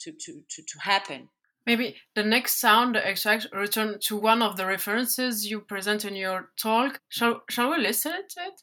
[0.00, 1.28] to to to, to happen
[1.66, 6.50] Maybe the next sound extract return to one of the references you present in your
[6.56, 7.00] talk.
[7.08, 8.62] Shall, shall we listen to it?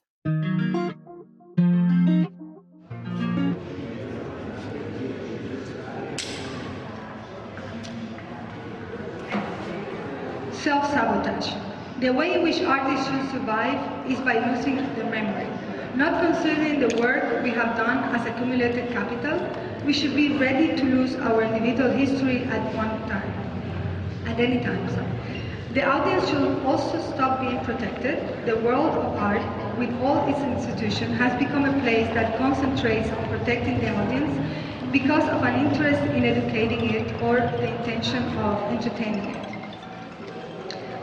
[10.54, 11.52] Self-sabotage.
[12.00, 15.50] The way in which artists should survive is by losing their memory.
[15.98, 19.38] Not considering the work we have done as accumulated capital,
[19.86, 23.34] we should be ready to lose our individual history at one time,
[24.26, 24.84] at any time.
[25.74, 28.46] The audience should also stop being protected.
[28.46, 29.42] The world of art,
[29.76, 34.38] with all its institutions, has become a place that concentrates on protecting the audience
[34.92, 39.44] because of an interest in educating it or the intention of entertaining it.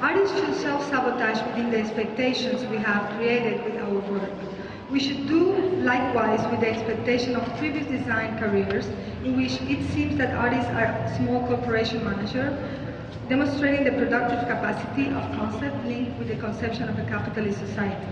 [0.01, 4.50] Artists should self-sabotage within the expectations we have created with our work.
[4.91, 8.87] We should do likewise with the expectation of previous design careers
[9.25, 12.51] in which it seems that artists are small corporation manager,
[13.29, 18.05] demonstrating the productive capacity of concept linked with the conception of a capitalist society.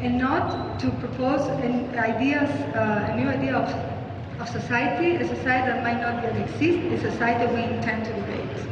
[0.00, 3.68] And not to propose an ideas, uh, a new idea of,
[4.40, 8.66] of society, a society that might not yet exist, a society we intend to debate.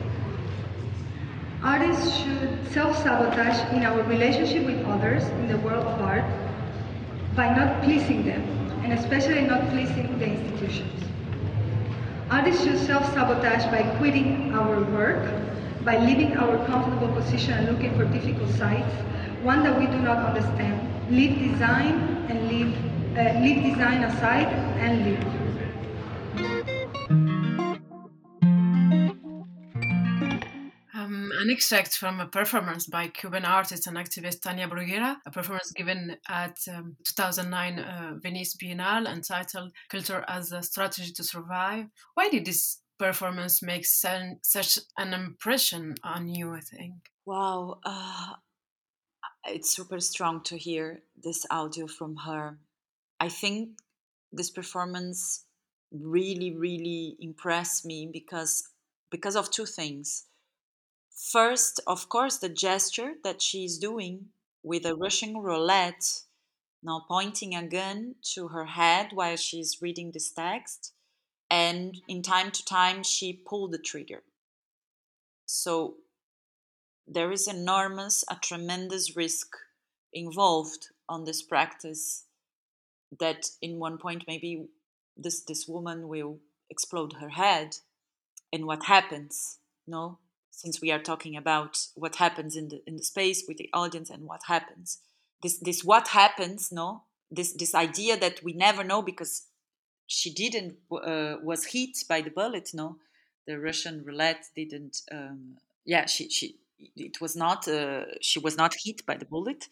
[1.63, 6.25] Artists should self-sabotage in our relationship with others in the world of art
[7.35, 8.43] by not pleasing them,
[8.83, 11.05] and especially not pleasing the institutions.
[12.31, 15.29] Artists should self-sabotage by quitting our work,
[15.85, 18.93] by leaving our comfortable position and looking for difficult sites,
[19.43, 20.81] one that we do not understand.
[21.11, 21.95] Leave design
[22.29, 22.75] and leave,
[23.17, 24.47] uh, leave design aside
[24.79, 25.40] and leave.
[31.41, 36.17] An extract from a performance by Cuban artist and activist Tania Bruguera, a performance given
[36.29, 41.87] at um, 2009 uh, Venice Biennale entitled Culture as a Strategy to Survive.
[42.15, 46.95] Why did this performance make such an impression on you, I think?
[47.25, 47.79] Wow.
[47.85, 48.35] Uh,
[49.47, 52.59] it's super strong to hear this audio from her.
[53.19, 53.71] I think
[54.31, 55.47] this performance
[55.91, 58.69] really, really impressed me because
[59.11, 60.27] because of two things.
[61.21, 64.31] First, of course, the gesture that she's doing
[64.63, 66.23] with a Russian roulette,
[66.83, 70.95] now pointing a gun to her head while she's reading this text,
[71.51, 74.23] and in time to time she pulled the trigger.
[75.45, 75.97] So
[77.07, 79.55] there is enormous, a tremendous risk
[80.15, 82.25] involved on this practice
[83.19, 84.69] that in one point maybe
[85.17, 86.39] this this woman will
[86.71, 87.77] explode her head
[88.53, 90.19] and what happens no
[90.61, 94.11] since we are talking about what happens in the in the space with the audience
[94.11, 94.99] and what happens.
[95.43, 97.05] This this what happens no?
[97.31, 99.47] This this idea that we never know because
[100.07, 102.97] she didn't uh, was hit by the bullet no?
[103.47, 106.57] The russian roulette didn't um, yeah she she
[106.95, 109.67] it was not uh, she was not hit by the bullet.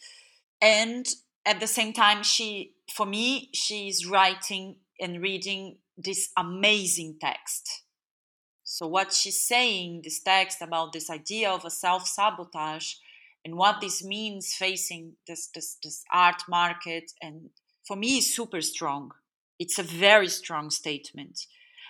[0.63, 1.07] And
[1.45, 7.83] at the same time she for me she's writing and reading this amazing text
[8.71, 12.95] so what she's saying this text about this idea of a self-sabotage
[13.45, 17.51] and what this means facing this this, this art market and
[17.87, 19.13] for me is super strong
[19.59, 21.47] it's a very strong statement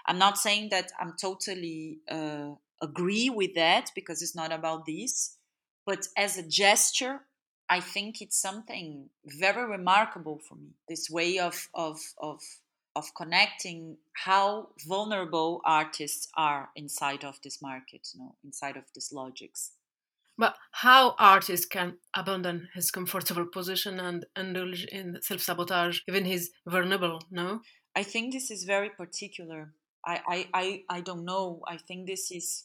[0.07, 5.37] i'm not saying that i'm totally uh, agree with that because it's not about this.
[5.87, 7.21] But as a gesture,
[7.69, 10.75] I think it's something very remarkable for me.
[10.89, 12.41] This way of of of
[12.97, 19.13] of connecting how vulnerable artists are inside of this market, you know, inside of these
[19.13, 19.73] logics.
[20.37, 27.21] But how artists can abandon his comfortable position and indulge in self-sabotage, even he's vulnerable,
[27.31, 27.61] no?
[27.97, 29.73] I think this is very particular.
[30.07, 31.61] I, I, I, I don't know.
[31.67, 32.65] I think this is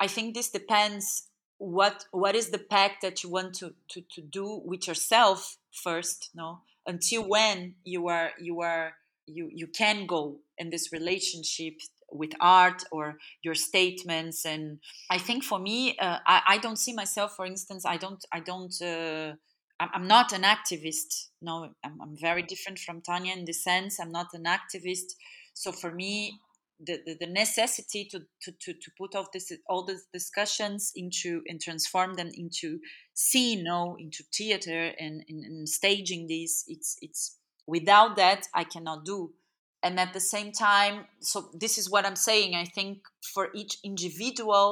[0.00, 4.20] I think this depends what what is the pact that you want to, to, to
[4.20, 6.60] do with yourself first, no?
[6.86, 8.92] Until when you are you are
[9.28, 11.74] you you can go in this relationship
[12.10, 14.44] with art or your statements.
[14.44, 14.78] And
[15.10, 18.40] i think for me uh, I, I don't see myself for instance i don't i
[18.40, 19.32] don't uh,
[19.80, 21.28] i'm not an activist.
[21.42, 24.00] No I'm, I'm very different from Tania in the sense.
[24.00, 25.14] I'm not an activist.
[25.54, 26.40] So for me
[26.80, 31.42] the, the, the, necessity to, to, to, to put off this all these discussions into
[31.48, 32.78] and transform them into
[33.14, 37.37] scene no into theater and, and, and staging these it's it's
[37.68, 39.32] without that i cannot do.
[39.80, 42.94] And at the same time so this is what i'm saying i think
[43.34, 44.66] for each individual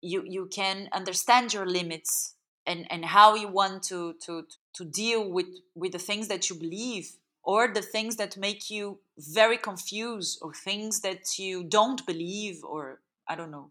[0.00, 2.34] you you can understand your limits
[2.66, 6.56] and and how you want to to to deal with with the things that you
[6.56, 7.06] believe
[7.42, 13.00] or the things that make you very confused or things that you don't believe or
[13.28, 13.70] i don't know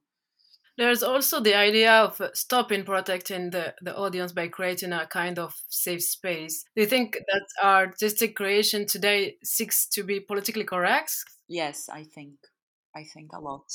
[0.78, 5.54] there's also the idea of stopping protecting the, the audience by creating a kind of
[5.68, 6.63] safe space.
[6.76, 11.16] Do you think that artistic creation today seeks to be politically correct?
[11.48, 12.36] Yes i think
[12.96, 13.66] i think a lot.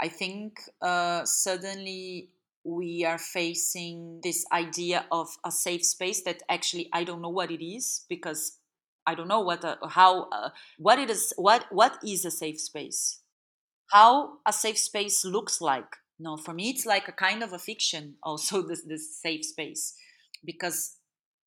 [0.00, 2.30] I think uh, suddenly
[2.64, 7.50] we are facing this idea of a safe space that actually i don't know what
[7.50, 8.58] it is because
[9.04, 12.60] I don't know what uh, how uh, what it is what what is a safe
[12.60, 13.20] space?
[13.90, 17.58] How a safe space looks like no for me it's like a kind of a
[17.58, 19.94] fiction also this this safe space
[20.44, 20.96] because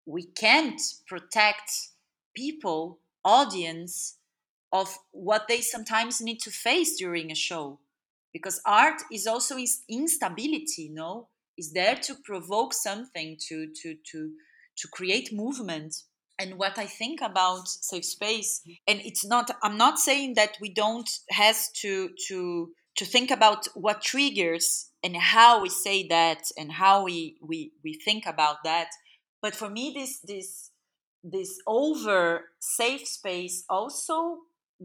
[0.06, 1.72] we can't protect
[2.36, 4.18] people audience
[4.72, 7.80] of what they sometimes need to face during a show
[8.34, 9.56] because art is also
[9.90, 14.32] instability no is there to provoke something to to to
[14.78, 15.96] to create movement.
[16.38, 20.68] And what i think about safe space and it's not i'm not saying that we
[20.68, 26.74] don't has to to to think about what triggers and how we say that and
[26.74, 28.90] how we we we think about that
[29.42, 30.72] but for me this this
[31.24, 34.38] this over safe space also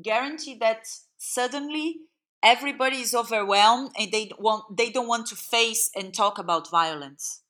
[0.02, 0.86] guarantee that
[1.18, 1.96] suddenly
[2.42, 7.42] everybody is overwhelmed and they want they don't want to face and talk about violence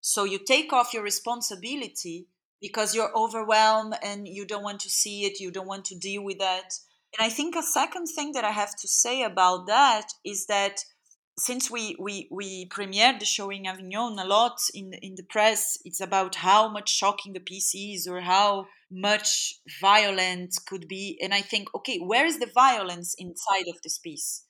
[0.00, 2.26] so you take off your responsibility
[2.60, 6.22] because you're overwhelmed and you don't want to see it, you don't want to deal
[6.22, 6.74] with that.
[7.16, 10.80] And I think a second thing that I have to say about that is that
[11.38, 15.78] since we we we premiered the show in Avignon a lot in in the press,
[15.84, 21.18] it's about how much shocking the piece is or how much violence could be.
[21.20, 24.44] And I think, okay, where is the violence inside of this piece?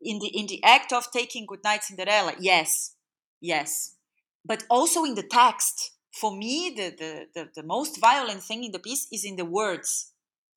[0.00, 2.94] In the in the act of taking Goodnight Cinderella, yes,
[3.40, 3.96] yes
[4.44, 8.72] but also in the text for me the, the, the, the most violent thing in
[8.72, 10.12] the piece is in the words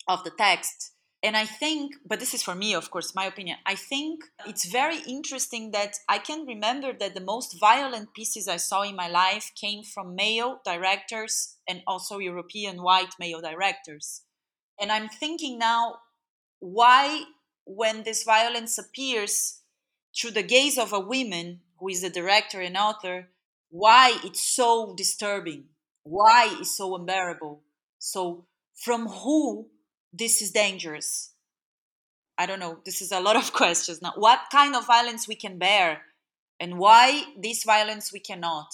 [0.07, 0.91] of the text
[1.25, 3.57] and I think, but this is for me, of course, my opinion.
[3.65, 8.57] I think it's very interesting that I can remember that the most violent pieces I
[8.57, 14.21] saw in my life came from male directors and also European white male directors.
[14.79, 15.95] And I'm thinking now,
[16.59, 17.23] why,
[17.65, 19.61] when this violence appears
[20.15, 23.29] through the gaze of a woman who is the director and author,
[23.71, 25.69] why it's so disturbing?
[26.03, 27.63] Why it's so unbearable?
[27.97, 28.45] So,
[28.75, 29.69] from who
[30.17, 31.31] this is dangerous.
[32.37, 32.79] I don't know.
[32.85, 34.01] This is a lot of questions.
[34.01, 36.01] Now what kind of violence we can bear
[36.59, 38.73] and why this violence we cannot?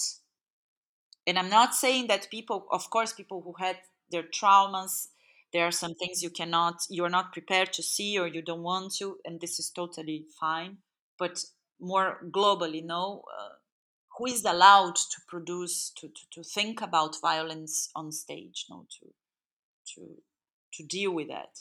[1.26, 3.76] And i'm not saying that people of course people who had
[4.10, 5.06] their traumas
[5.52, 8.94] there are some things you cannot you're not prepared to see or you don't want
[8.94, 10.78] to and this is totally fine.
[11.18, 11.44] But
[11.80, 13.54] more globally no uh,
[14.16, 19.06] who is allowed to produce to, to, to think about violence on stage no to
[19.94, 20.22] to
[20.72, 21.60] to deal with that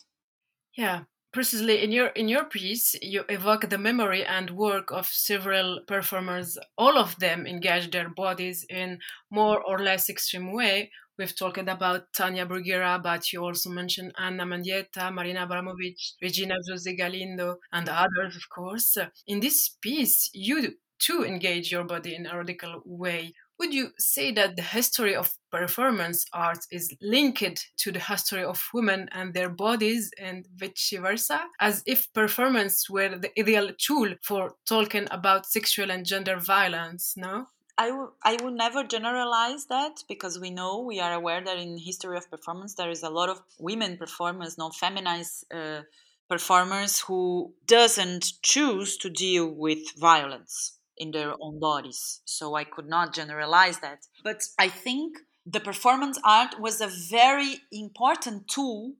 [0.75, 1.01] yeah
[1.33, 6.57] precisely in your in your piece you evoke the memory and work of several performers
[6.77, 8.99] all of them engage their bodies in
[9.29, 10.91] more or less extreme way
[11.21, 16.95] we've talked about Tania Bruguera, but you also mentioned Ana Mendieta, Marina Abramovic, Regina Jose
[16.95, 18.97] Galindo, and others, of course.
[19.27, 23.33] In this piece, you too engage your body in a radical way.
[23.61, 28.59] Would you say that the history of performance art is linked to the history of
[28.73, 34.55] women and their bodies and vice versa, as if performance were the ideal tool for
[34.67, 37.49] talking about sexual and gender violence, no?
[37.77, 37.91] I,
[38.23, 42.31] I would never generalize that because we know we are aware that in history of
[42.31, 45.81] performance there is a lot of women performers non feminized uh,
[46.27, 52.21] performers who doesn't choose to deal with violence in their own bodies.
[52.25, 53.99] So I could not generalize that.
[54.23, 58.93] But I think the performance art was a very important tool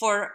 [0.00, 0.32] for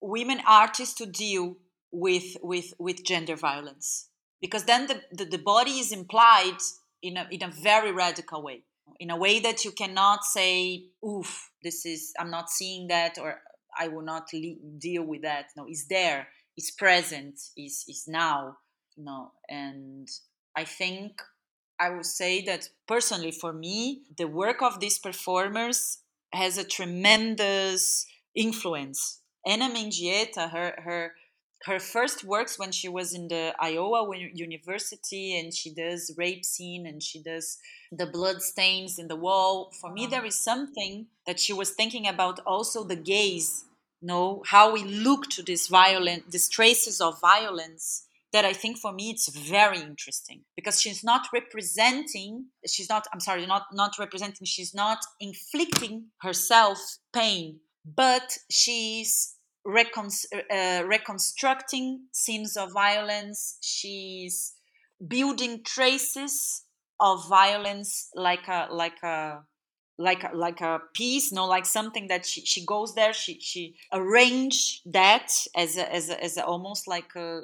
[0.00, 1.56] women artists to deal
[1.90, 4.08] with with with gender violence.
[4.40, 6.58] Because then the, the, the body is implied
[7.02, 8.62] in a, in a very radical way.
[9.00, 13.40] In a way that you cannot say oof this is i'm not seeing that or
[13.78, 15.46] i will not le- deal with that.
[15.56, 16.28] No it's there.
[16.56, 17.34] It's present.
[17.56, 18.58] Is is now.
[18.96, 20.08] You know and
[20.56, 21.20] I think
[21.78, 25.98] I would say that personally for me, the work of these performers
[26.32, 29.20] has a tremendous influence.
[29.46, 31.12] Ana Mendieta, her her
[31.64, 36.86] her first works when she was in the Iowa University and she does rape scene
[36.86, 37.58] and she does
[37.92, 39.70] the blood stains in the wall.
[39.80, 43.64] For me, there is something that she was thinking about also the gaze,
[44.00, 48.78] you know, how we look to this violent, these traces of violence that I think
[48.78, 53.98] for me it's very interesting because she's not representing she's not I'm sorry not not
[53.98, 56.78] representing she's not inflicting herself
[57.12, 60.10] pain but she's recon-
[60.50, 64.54] uh, reconstructing scenes of violence she's
[65.06, 66.62] building traces
[67.00, 69.42] of violence like a like a
[69.98, 73.74] like a, like a piece no like something that she, she goes there she she
[73.92, 77.42] arrange that as a, as a, as a, almost like a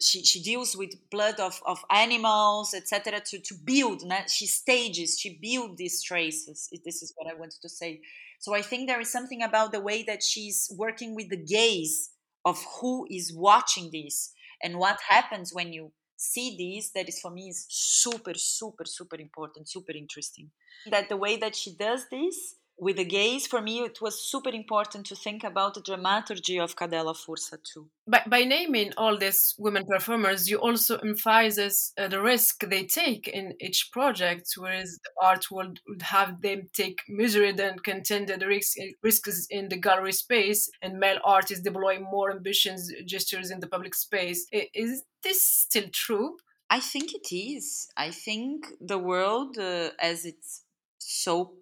[0.00, 5.38] she, she deals with blood of, of animals etc to, to build she stages she
[5.40, 8.00] builds these traces this is what i wanted to say.
[8.38, 12.10] So i think there is something about the way that she's working with the gaze
[12.44, 14.32] of who is watching this
[14.62, 19.16] and what happens when you see these that is for me is super super super
[19.16, 20.50] important super interesting.
[20.90, 24.50] That the way that she does this with the gaze, for me, it was super
[24.50, 27.88] important to think about the dramaturgy of Cadela Força too.
[28.06, 33.28] By, by naming all these women performers, you also emphasize uh, the risk they take
[33.28, 38.76] in each project, whereas the art world would have them take measured and contended risks,
[39.02, 43.94] risks in the gallery space, and male artists deploy more ambitious gestures in the public
[43.94, 44.46] space.
[44.52, 46.36] Is this still true?
[46.70, 47.88] I think it is.
[47.96, 50.62] I think the world, uh, as it's
[50.98, 51.54] so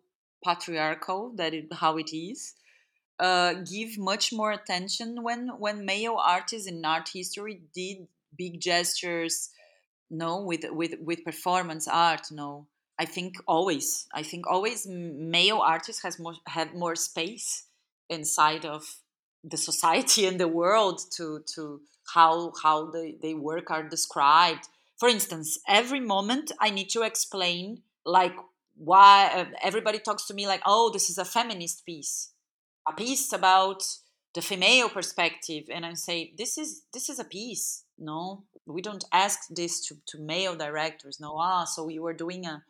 [0.46, 2.54] patriarchal that it, how it is
[3.18, 9.50] uh, give much more attention when when male artists in art history did big gestures
[10.10, 12.66] no with with with performance art no
[12.98, 17.64] i think always i think always male artists has more had more space
[18.08, 18.82] inside of
[19.42, 21.80] the society and the world to to
[22.14, 24.68] how how the, they work are described.
[25.00, 28.36] For instance every moment i need to explain like
[28.76, 32.32] why uh, everybody talks to me like oh this is a feminist piece
[32.86, 33.82] a piece about
[34.34, 39.04] the female perspective and i say this is this is a piece no we don't
[39.12, 41.18] ask this to, to male directors.
[41.20, 42.62] No, ah, so we were doing a,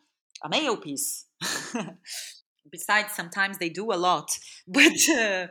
[0.43, 1.25] a male piece.
[2.71, 4.37] Besides, sometimes they do a lot,
[4.67, 5.47] but uh,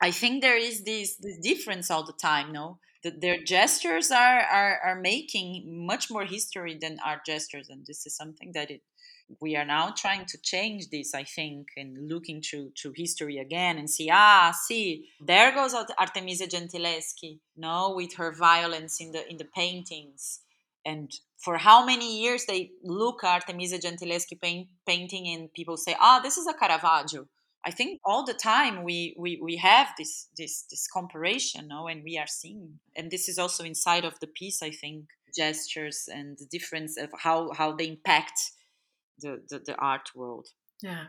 [0.00, 2.52] I think there is this this difference all the time.
[2.52, 7.86] No, that their gestures are, are are making much more history than our gestures, and
[7.86, 8.80] this is something that it
[9.40, 13.78] we are now trying to change this, I think, and looking to, to history again
[13.78, 19.36] and see, ah, see, there goes Artemisia Gentileschi, no, with her violence in the in
[19.36, 20.40] the paintings.
[20.84, 25.94] And for how many years they look at Artemisia Gentileschi paint, painting and people say,
[26.00, 27.26] ah, this is a Caravaggio.
[27.64, 32.02] I think all the time we, we, we have this this this comparison, no, and
[32.02, 34.62] we are seeing, and this is also inside of the piece.
[34.62, 35.06] I think
[35.36, 38.52] gestures and the difference of how how they impact
[39.20, 40.48] the, the, the art world.
[40.82, 41.06] Yeah.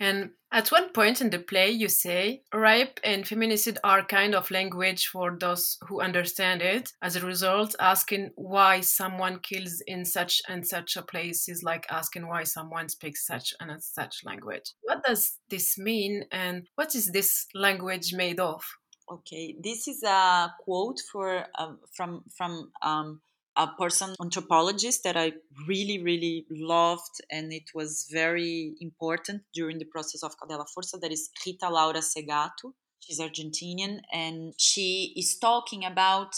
[0.00, 4.50] And at one point in the play, you say rape and feminicide are kind of
[4.50, 6.90] language for those who understand it.
[7.02, 11.86] As a result, asking why someone kills in such and such a place is like
[11.88, 14.72] asking why someone speaks such and such language.
[14.82, 18.64] What does this mean, and what is this language made of?
[19.08, 23.20] Okay, this is a quote for um, from from um,
[23.56, 25.32] a person anthropologist that I
[25.68, 31.00] really, really loved, and it was very important during the process of Cadela Força.
[31.00, 32.72] That is Rita Laura Segato.
[33.00, 36.34] She's Argentinian, and she is talking about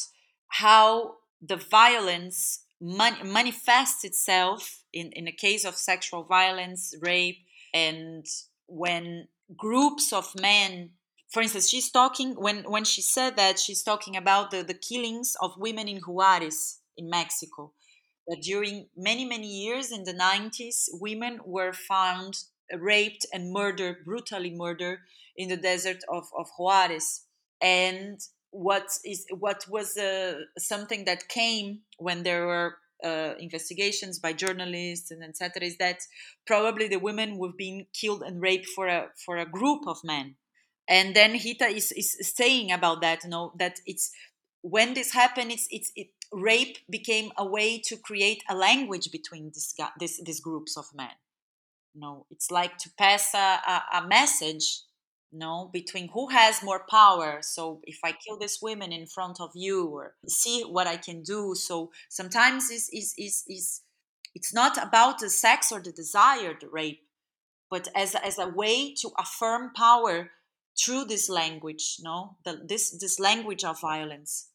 [0.48, 7.38] how the violence man- manifests itself in, in a case of sexual violence, rape,
[7.72, 8.24] and
[8.66, 10.90] when groups of men
[11.30, 15.34] for instance, she's talking when when she said that she's talking about the, the killings
[15.40, 17.72] of women in Juarez in Mexico.
[18.26, 22.38] That during many, many years in the 90s, women were found
[22.72, 25.01] raped and murdered, brutally murdered
[25.36, 27.26] in the desert of, of Juarez.
[27.61, 28.20] And
[28.51, 35.11] what is what was uh, something that came when there were uh, investigations by journalists
[35.11, 35.62] and etc.
[35.62, 35.99] is that
[36.47, 40.36] probably the women were being killed and raped for a for a group of men.
[40.86, 44.12] And then Rita is, is saying about that, you know, that it's
[44.61, 49.51] when this happened, it's it's it, rape became a way to create a language between
[49.55, 51.16] this, this these groups of men.
[51.95, 54.82] no, it's like to pass a, a, a message
[55.32, 57.39] no between who has more power.
[57.43, 61.22] So if i kill this woman in front of you or see what i can
[61.22, 61.55] do.
[61.55, 63.14] So sometimes is is
[63.49, 63.82] is
[64.35, 67.03] it's not about the sex or the desire the rape
[67.70, 70.30] but as as a way to affirm power
[70.80, 74.51] through this language no the, this this language of violence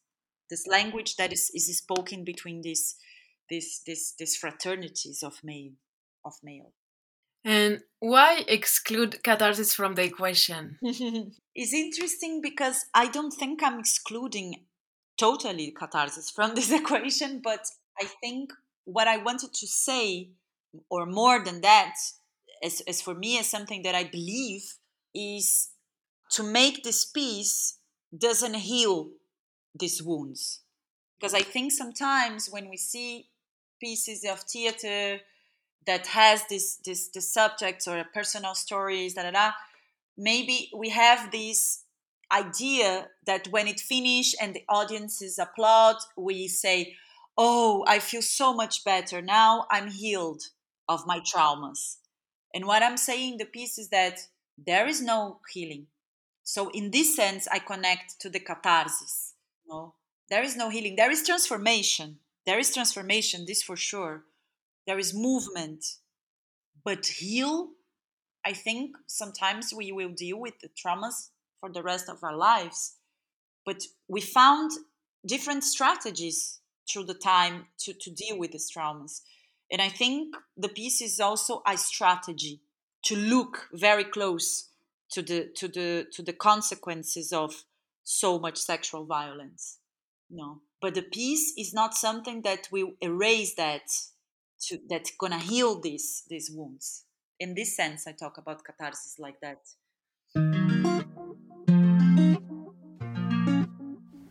[0.50, 2.96] this language that is, is spoken between these
[3.48, 5.72] these these these fraternities of male
[6.24, 6.72] of male.
[7.42, 10.78] And why exclude catharsis from the equation?
[11.54, 14.54] It's interesting because i don't think i'm excluding
[15.18, 17.66] totally catharsis from this equation but
[18.00, 18.52] i think
[18.84, 20.30] what i wanted to say
[20.88, 21.94] or more than that
[22.62, 24.62] as, as for me as something that i believe
[25.14, 25.70] is
[26.30, 27.78] to make this peace
[28.16, 29.10] doesn't heal
[29.74, 30.60] these wounds.
[31.18, 33.28] Because I think sometimes when we see
[33.80, 35.20] pieces of theater
[35.86, 39.52] that has this this the subjects or personal stories, da da da,
[40.16, 41.84] maybe we have this
[42.32, 46.96] idea that when it finish and the audiences applaud, we say,
[47.36, 49.66] "Oh, I feel so much better now.
[49.70, 50.42] I'm healed
[50.88, 51.98] of my traumas."
[52.54, 54.18] And what I'm saying the piece is that
[54.56, 55.86] there is no healing.
[56.42, 59.29] So in this sense, I connect to the catharsis
[59.70, 59.94] no
[60.30, 60.94] there is no healing.
[60.96, 62.20] There is transformation.
[62.46, 64.22] There is transformation this for sure.
[64.86, 65.84] There is movement.
[66.84, 67.70] But heal
[68.42, 71.28] i think sometimes we will deal with the traumas
[71.60, 72.96] for the rest of our lives.
[73.66, 74.70] But we found
[75.26, 79.20] different strategies through the time to, to deal with these traumas.
[79.70, 82.62] And i think the piece is also a strategy
[83.04, 84.70] to look very close
[85.10, 87.64] to the to the to the consequences of
[88.04, 89.78] so much sexual violence.
[90.30, 93.82] No, but the peace is not something that will erase that,
[94.68, 97.04] to, that's gonna heal these these wounds.
[97.38, 99.60] In this sense, I talk about catharsis like that.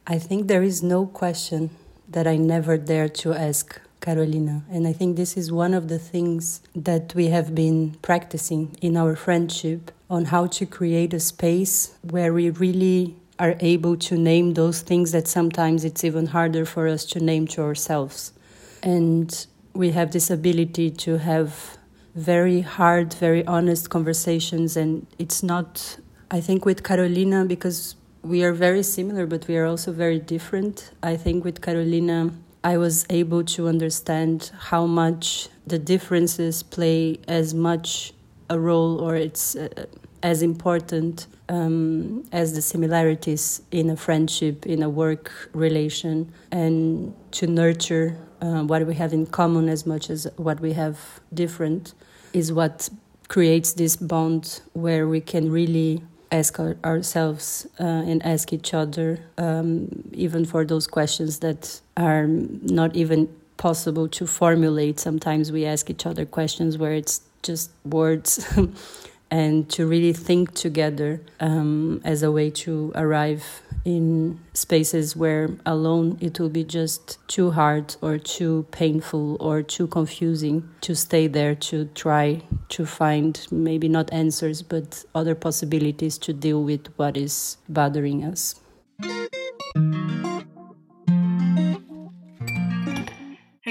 [0.07, 1.69] I think there is no question
[2.07, 4.63] that I never dare to ask Carolina.
[4.71, 8.97] And I think this is one of the things that we have been practicing in
[8.97, 14.53] our friendship on how to create a space where we really are able to name
[14.53, 18.33] those things that sometimes it's even harder for us to name to ourselves.
[18.83, 21.77] And we have this ability to have
[22.15, 24.75] very hard, very honest conversations.
[24.75, 25.97] And it's not,
[26.29, 30.91] I think, with Carolina, because we are very similar, but we are also very different.
[31.01, 32.31] I think with Carolina,
[32.63, 38.13] I was able to understand how much the differences play as much
[38.49, 39.69] a role or it's uh,
[40.21, 47.47] as important um, as the similarities in a friendship, in a work relation, and to
[47.47, 51.93] nurture uh, what we have in common as much as what we have different
[52.33, 52.89] is what
[53.27, 56.01] creates this bond where we can really
[56.31, 62.27] ask our, ourselves uh, and ask each other, um, even for those questions that are
[62.27, 64.99] not even possible to formulate.
[64.99, 68.45] Sometimes we ask each other questions where it's just words.
[69.31, 76.17] and to really think together um, as a way to arrive in spaces where alone
[76.19, 81.55] it will be just too hard or too painful or too confusing to stay there
[81.55, 87.57] to try to find maybe not answers but other possibilities to deal with what is
[87.69, 88.55] bothering us.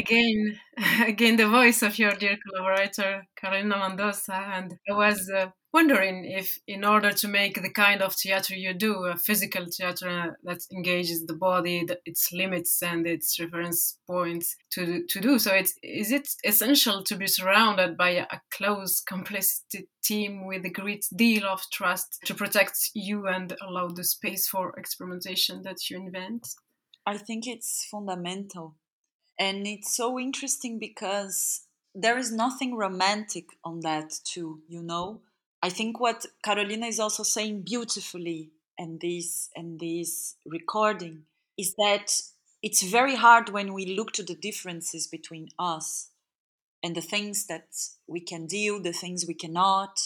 [0.08, 0.60] Again
[1.06, 6.58] again the voice of your dear collaborator Carolina Mendonça and I was uh, wondering if
[6.66, 11.26] in order to make the kind of theater you do a physical theater that engages
[11.26, 15.38] the body its limits and its reference points to to do.
[15.38, 20.70] So it's is it essential to be surrounded by a close complicit team with a
[20.70, 25.98] great deal of trust to protect you and allow the space for experimentation that you
[25.98, 26.48] invent?
[27.04, 28.76] I think it's fundamental
[29.38, 31.62] and it's so interesting because
[31.94, 35.20] there is nothing romantic on that too you know?
[35.62, 41.24] I think what carolina is also saying beautifully and this and this recording
[41.56, 42.12] is that
[42.62, 46.10] it's very hard when we look to the differences between us
[46.82, 47.68] and the things that
[48.06, 49.98] we can do the things we cannot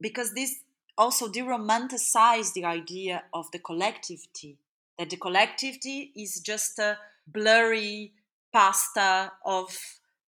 [0.00, 0.60] because this
[0.98, 4.58] also deromanticize the idea of the collectivity
[4.98, 8.12] that the collectivity is just a blurry
[8.56, 9.68] pasta of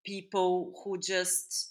[0.04, 1.70] people who just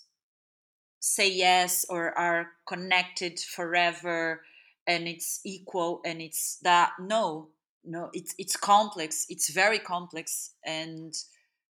[1.00, 4.42] say yes or are connected forever
[4.88, 7.50] and it's equal and it's that no
[7.86, 10.56] no it's it's complex it's very complex.
[10.66, 11.14] And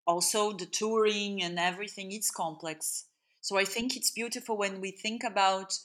[0.05, 3.07] also the touring and everything it's complex.
[3.41, 5.77] So i think it's beautiful when we think about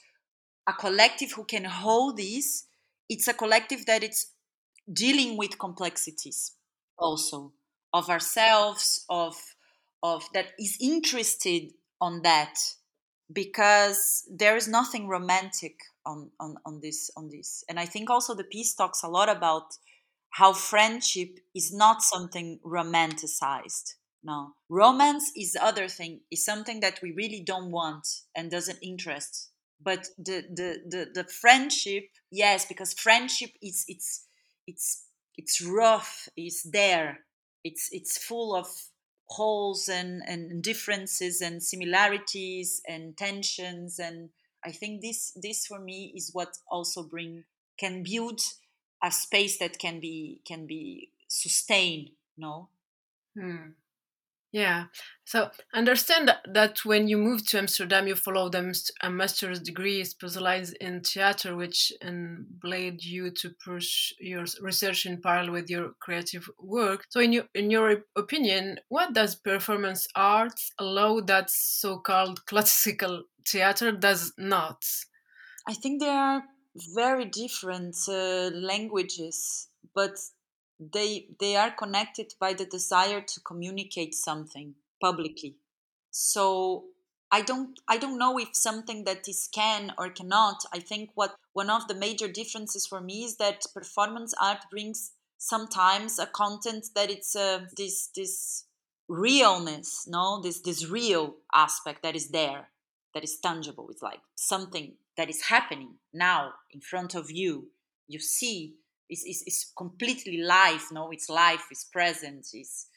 [0.68, 2.66] a collective who can hold this
[3.08, 4.30] it's a collective that it's
[4.92, 6.52] dealing with complexities
[6.96, 7.52] also
[7.92, 9.36] of ourselves of
[10.02, 12.58] of that is interested on that
[13.32, 17.64] because there is nothing romantic on, on on this on this.
[17.68, 19.76] And i think also the piece talks a lot about
[20.30, 24.54] how friendship is not something romanticized no?
[24.68, 29.50] Romance is the other thing is something that we really don't want and doesn't interest.
[29.80, 34.26] But the the the, the friendship yes because friendship is it's
[34.66, 37.20] it's it's rough it's there
[37.64, 38.66] it's it's full of
[39.26, 44.28] holes and, and differences and similarities and tensions and
[44.64, 47.44] i think this this for me is what also bring
[47.78, 48.40] can build
[49.02, 52.68] a space that can be can be sustained no
[53.38, 53.70] hmm.
[54.52, 54.84] Yeah.
[55.24, 61.00] So understand that, when you moved to Amsterdam, you followed a master's degree specialized in
[61.00, 67.06] theater, which enabled you to push your research in parallel with your creative work.
[67.08, 73.90] So, in your in your opinion, what does performance arts allow that so-called classical theater
[73.90, 74.84] does not?
[75.66, 76.42] I think there are
[76.94, 80.18] very different uh, languages, but
[80.92, 85.56] they they are connected by the desire to communicate something publicly.
[86.10, 86.84] So
[87.34, 90.64] i don't i don't know if something that is can or cannot.
[90.72, 95.12] I think what one of the major differences for me is that performance art brings
[95.38, 98.64] sometimes a content that it's uh, this this
[99.08, 100.40] realness no?
[100.42, 102.68] This this real aspect that is there
[103.14, 103.88] that is tangible.
[103.90, 107.68] It's like something that is happening now in front of you.
[108.08, 108.74] You see
[109.12, 111.10] is, is, is completely live no?
[111.10, 112.88] It's life it's present it's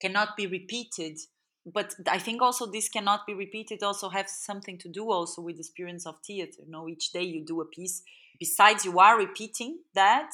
[0.00, 1.18] cannot be repeated.
[1.64, 5.56] But i think also this cannot be repeated also have something to do also with
[5.56, 8.02] the experience of theater you know each day you do a piece.
[8.38, 10.30] Besides you are repeating that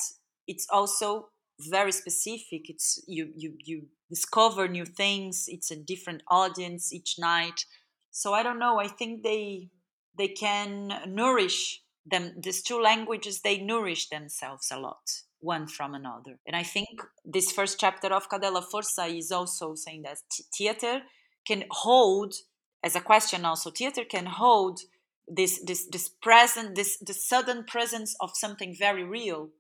[0.47, 1.29] it's also
[1.61, 2.71] very specific.
[2.71, 5.45] It's you you you discover new things.
[5.49, 7.65] It's a different audience each night.
[8.11, 8.79] So i don't know.
[8.79, 9.71] I think they
[10.17, 10.73] they can
[11.07, 15.05] nourish them these two languages they nourish themselves a lot
[15.41, 16.39] one from another.
[16.47, 20.19] And I think this first chapter of Cadela Força is also saying that
[20.57, 21.03] theater
[21.47, 22.35] can hold,
[22.83, 24.81] as a question also, theater can hold
[25.27, 29.51] this this this present, this the sudden presence of something very real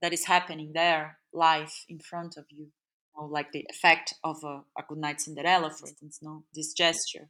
[0.00, 2.68] that is happening there, live in front of you.
[3.20, 6.20] like the effect of a, a good night Cinderella, for instance.
[6.22, 7.28] No, this gesture.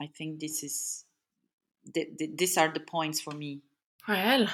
[0.00, 1.04] I think this is
[1.92, 3.60] th- th- these are the points for me.
[4.08, 4.48] Well,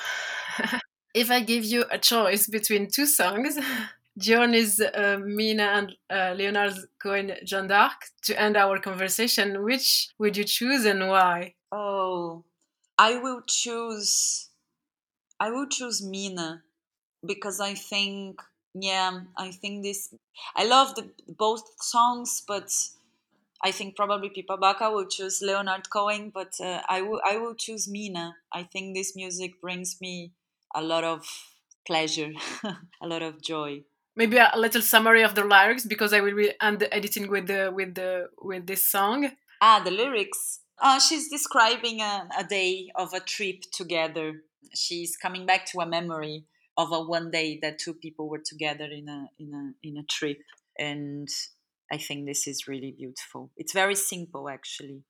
[1.15, 3.59] if I give you a choice between two songs,
[4.19, 10.37] Johnny's uh, Mina and uh, Leonard Cohen Jeanne d'Arc, to end our conversation, which would
[10.37, 11.55] you choose and why?
[11.73, 12.45] Oh,
[12.99, 14.49] I will choose.
[15.39, 16.63] I will choose Mina
[17.27, 18.41] because I think,
[18.75, 20.13] yeah, I think this.
[20.55, 22.71] I love the both songs, but
[23.63, 27.55] I think probably Pippa Bacca will choose Leonard Cohen, but uh, I will I will
[27.55, 28.37] choose Mina.
[28.53, 30.33] I think this music brings me
[30.75, 31.27] a lot of
[31.87, 32.33] pleasure,
[33.03, 33.83] a lot of joy.
[34.17, 37.71] Maybe a little summary of the lyrics because I will be end editing with the
[37.75, 39.31] with the with this song.
[39.61, 40.61] Ah, the lyrics.
[40.79, 44.43] Uh, she's describing a, a day of a trip together.
[44.75, 46.45] She's coming back to a memory
[46.77, 50.03] of a one day that two people were together in a in a in a
[50.05, 50.43] trip,
[50.79, 51.29] and
[51.93, 53.51] I think this is really beautiful.
[53.57, 55.03] It's very simple actually,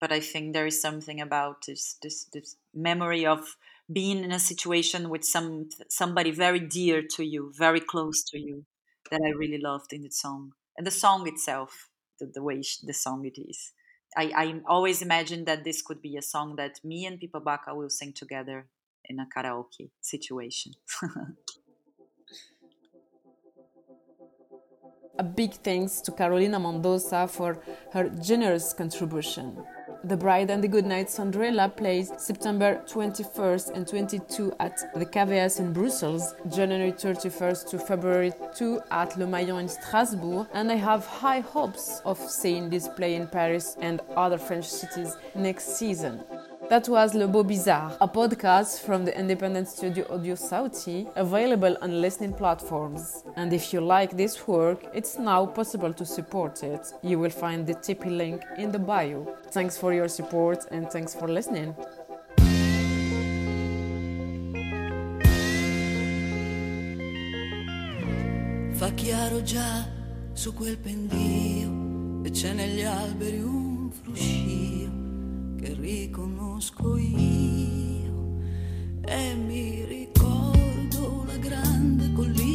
[0.00, 3.56] but I think there is something about this this this memory of
[3.92, 8.64] being in a situation with some somebody very dear to you, very close to you,
[9.10, 11.88] that I really loved in the song and the song itself,
[12.18, 13.72] the, the way the song it is.
[14.16, 17.74] I, I always imagine that this could be a song that me and Pippa Bacca
[17.74, 18.66] will sing together
[19.04, 20.72] in a karaoke situation.
[25.18, 27.62] a big thanks to Carolina Mendonça for
[27.92, 29.64] her generous contribution.
[30.04, 35.72] The Bride and the Goodnight Cinderella plays September 21st and 22 at the KVS in
[35.72, 41.38] Brussels, January 31st to February 2 at Le Maillon in Strasbourg, and I have high
[41.38, 46.24] hopes of seeing this play in Paris and other French cities next season.
[46.72, 52.00] That was Le Beau Bizarre, a podcast from the independent studio Audio Sauti, available on
[52.00, 53.24] listening platforms.
[53.36, 56.80] And if you like this work, it's now possible to support it.
[57.02, 59.26] You will find the Tipeee link in the bio.
[59.50, 61.74] Thanks for your support and thanks for listening.
[68.72, 69.86] Fa chiaro già
[70.32, 74.51] su quel pendio e c'è negli alberi un fruscio
[75.62, 78.40] che riconosco io.
[79.04, 82.51] E mi ricordo la grande collina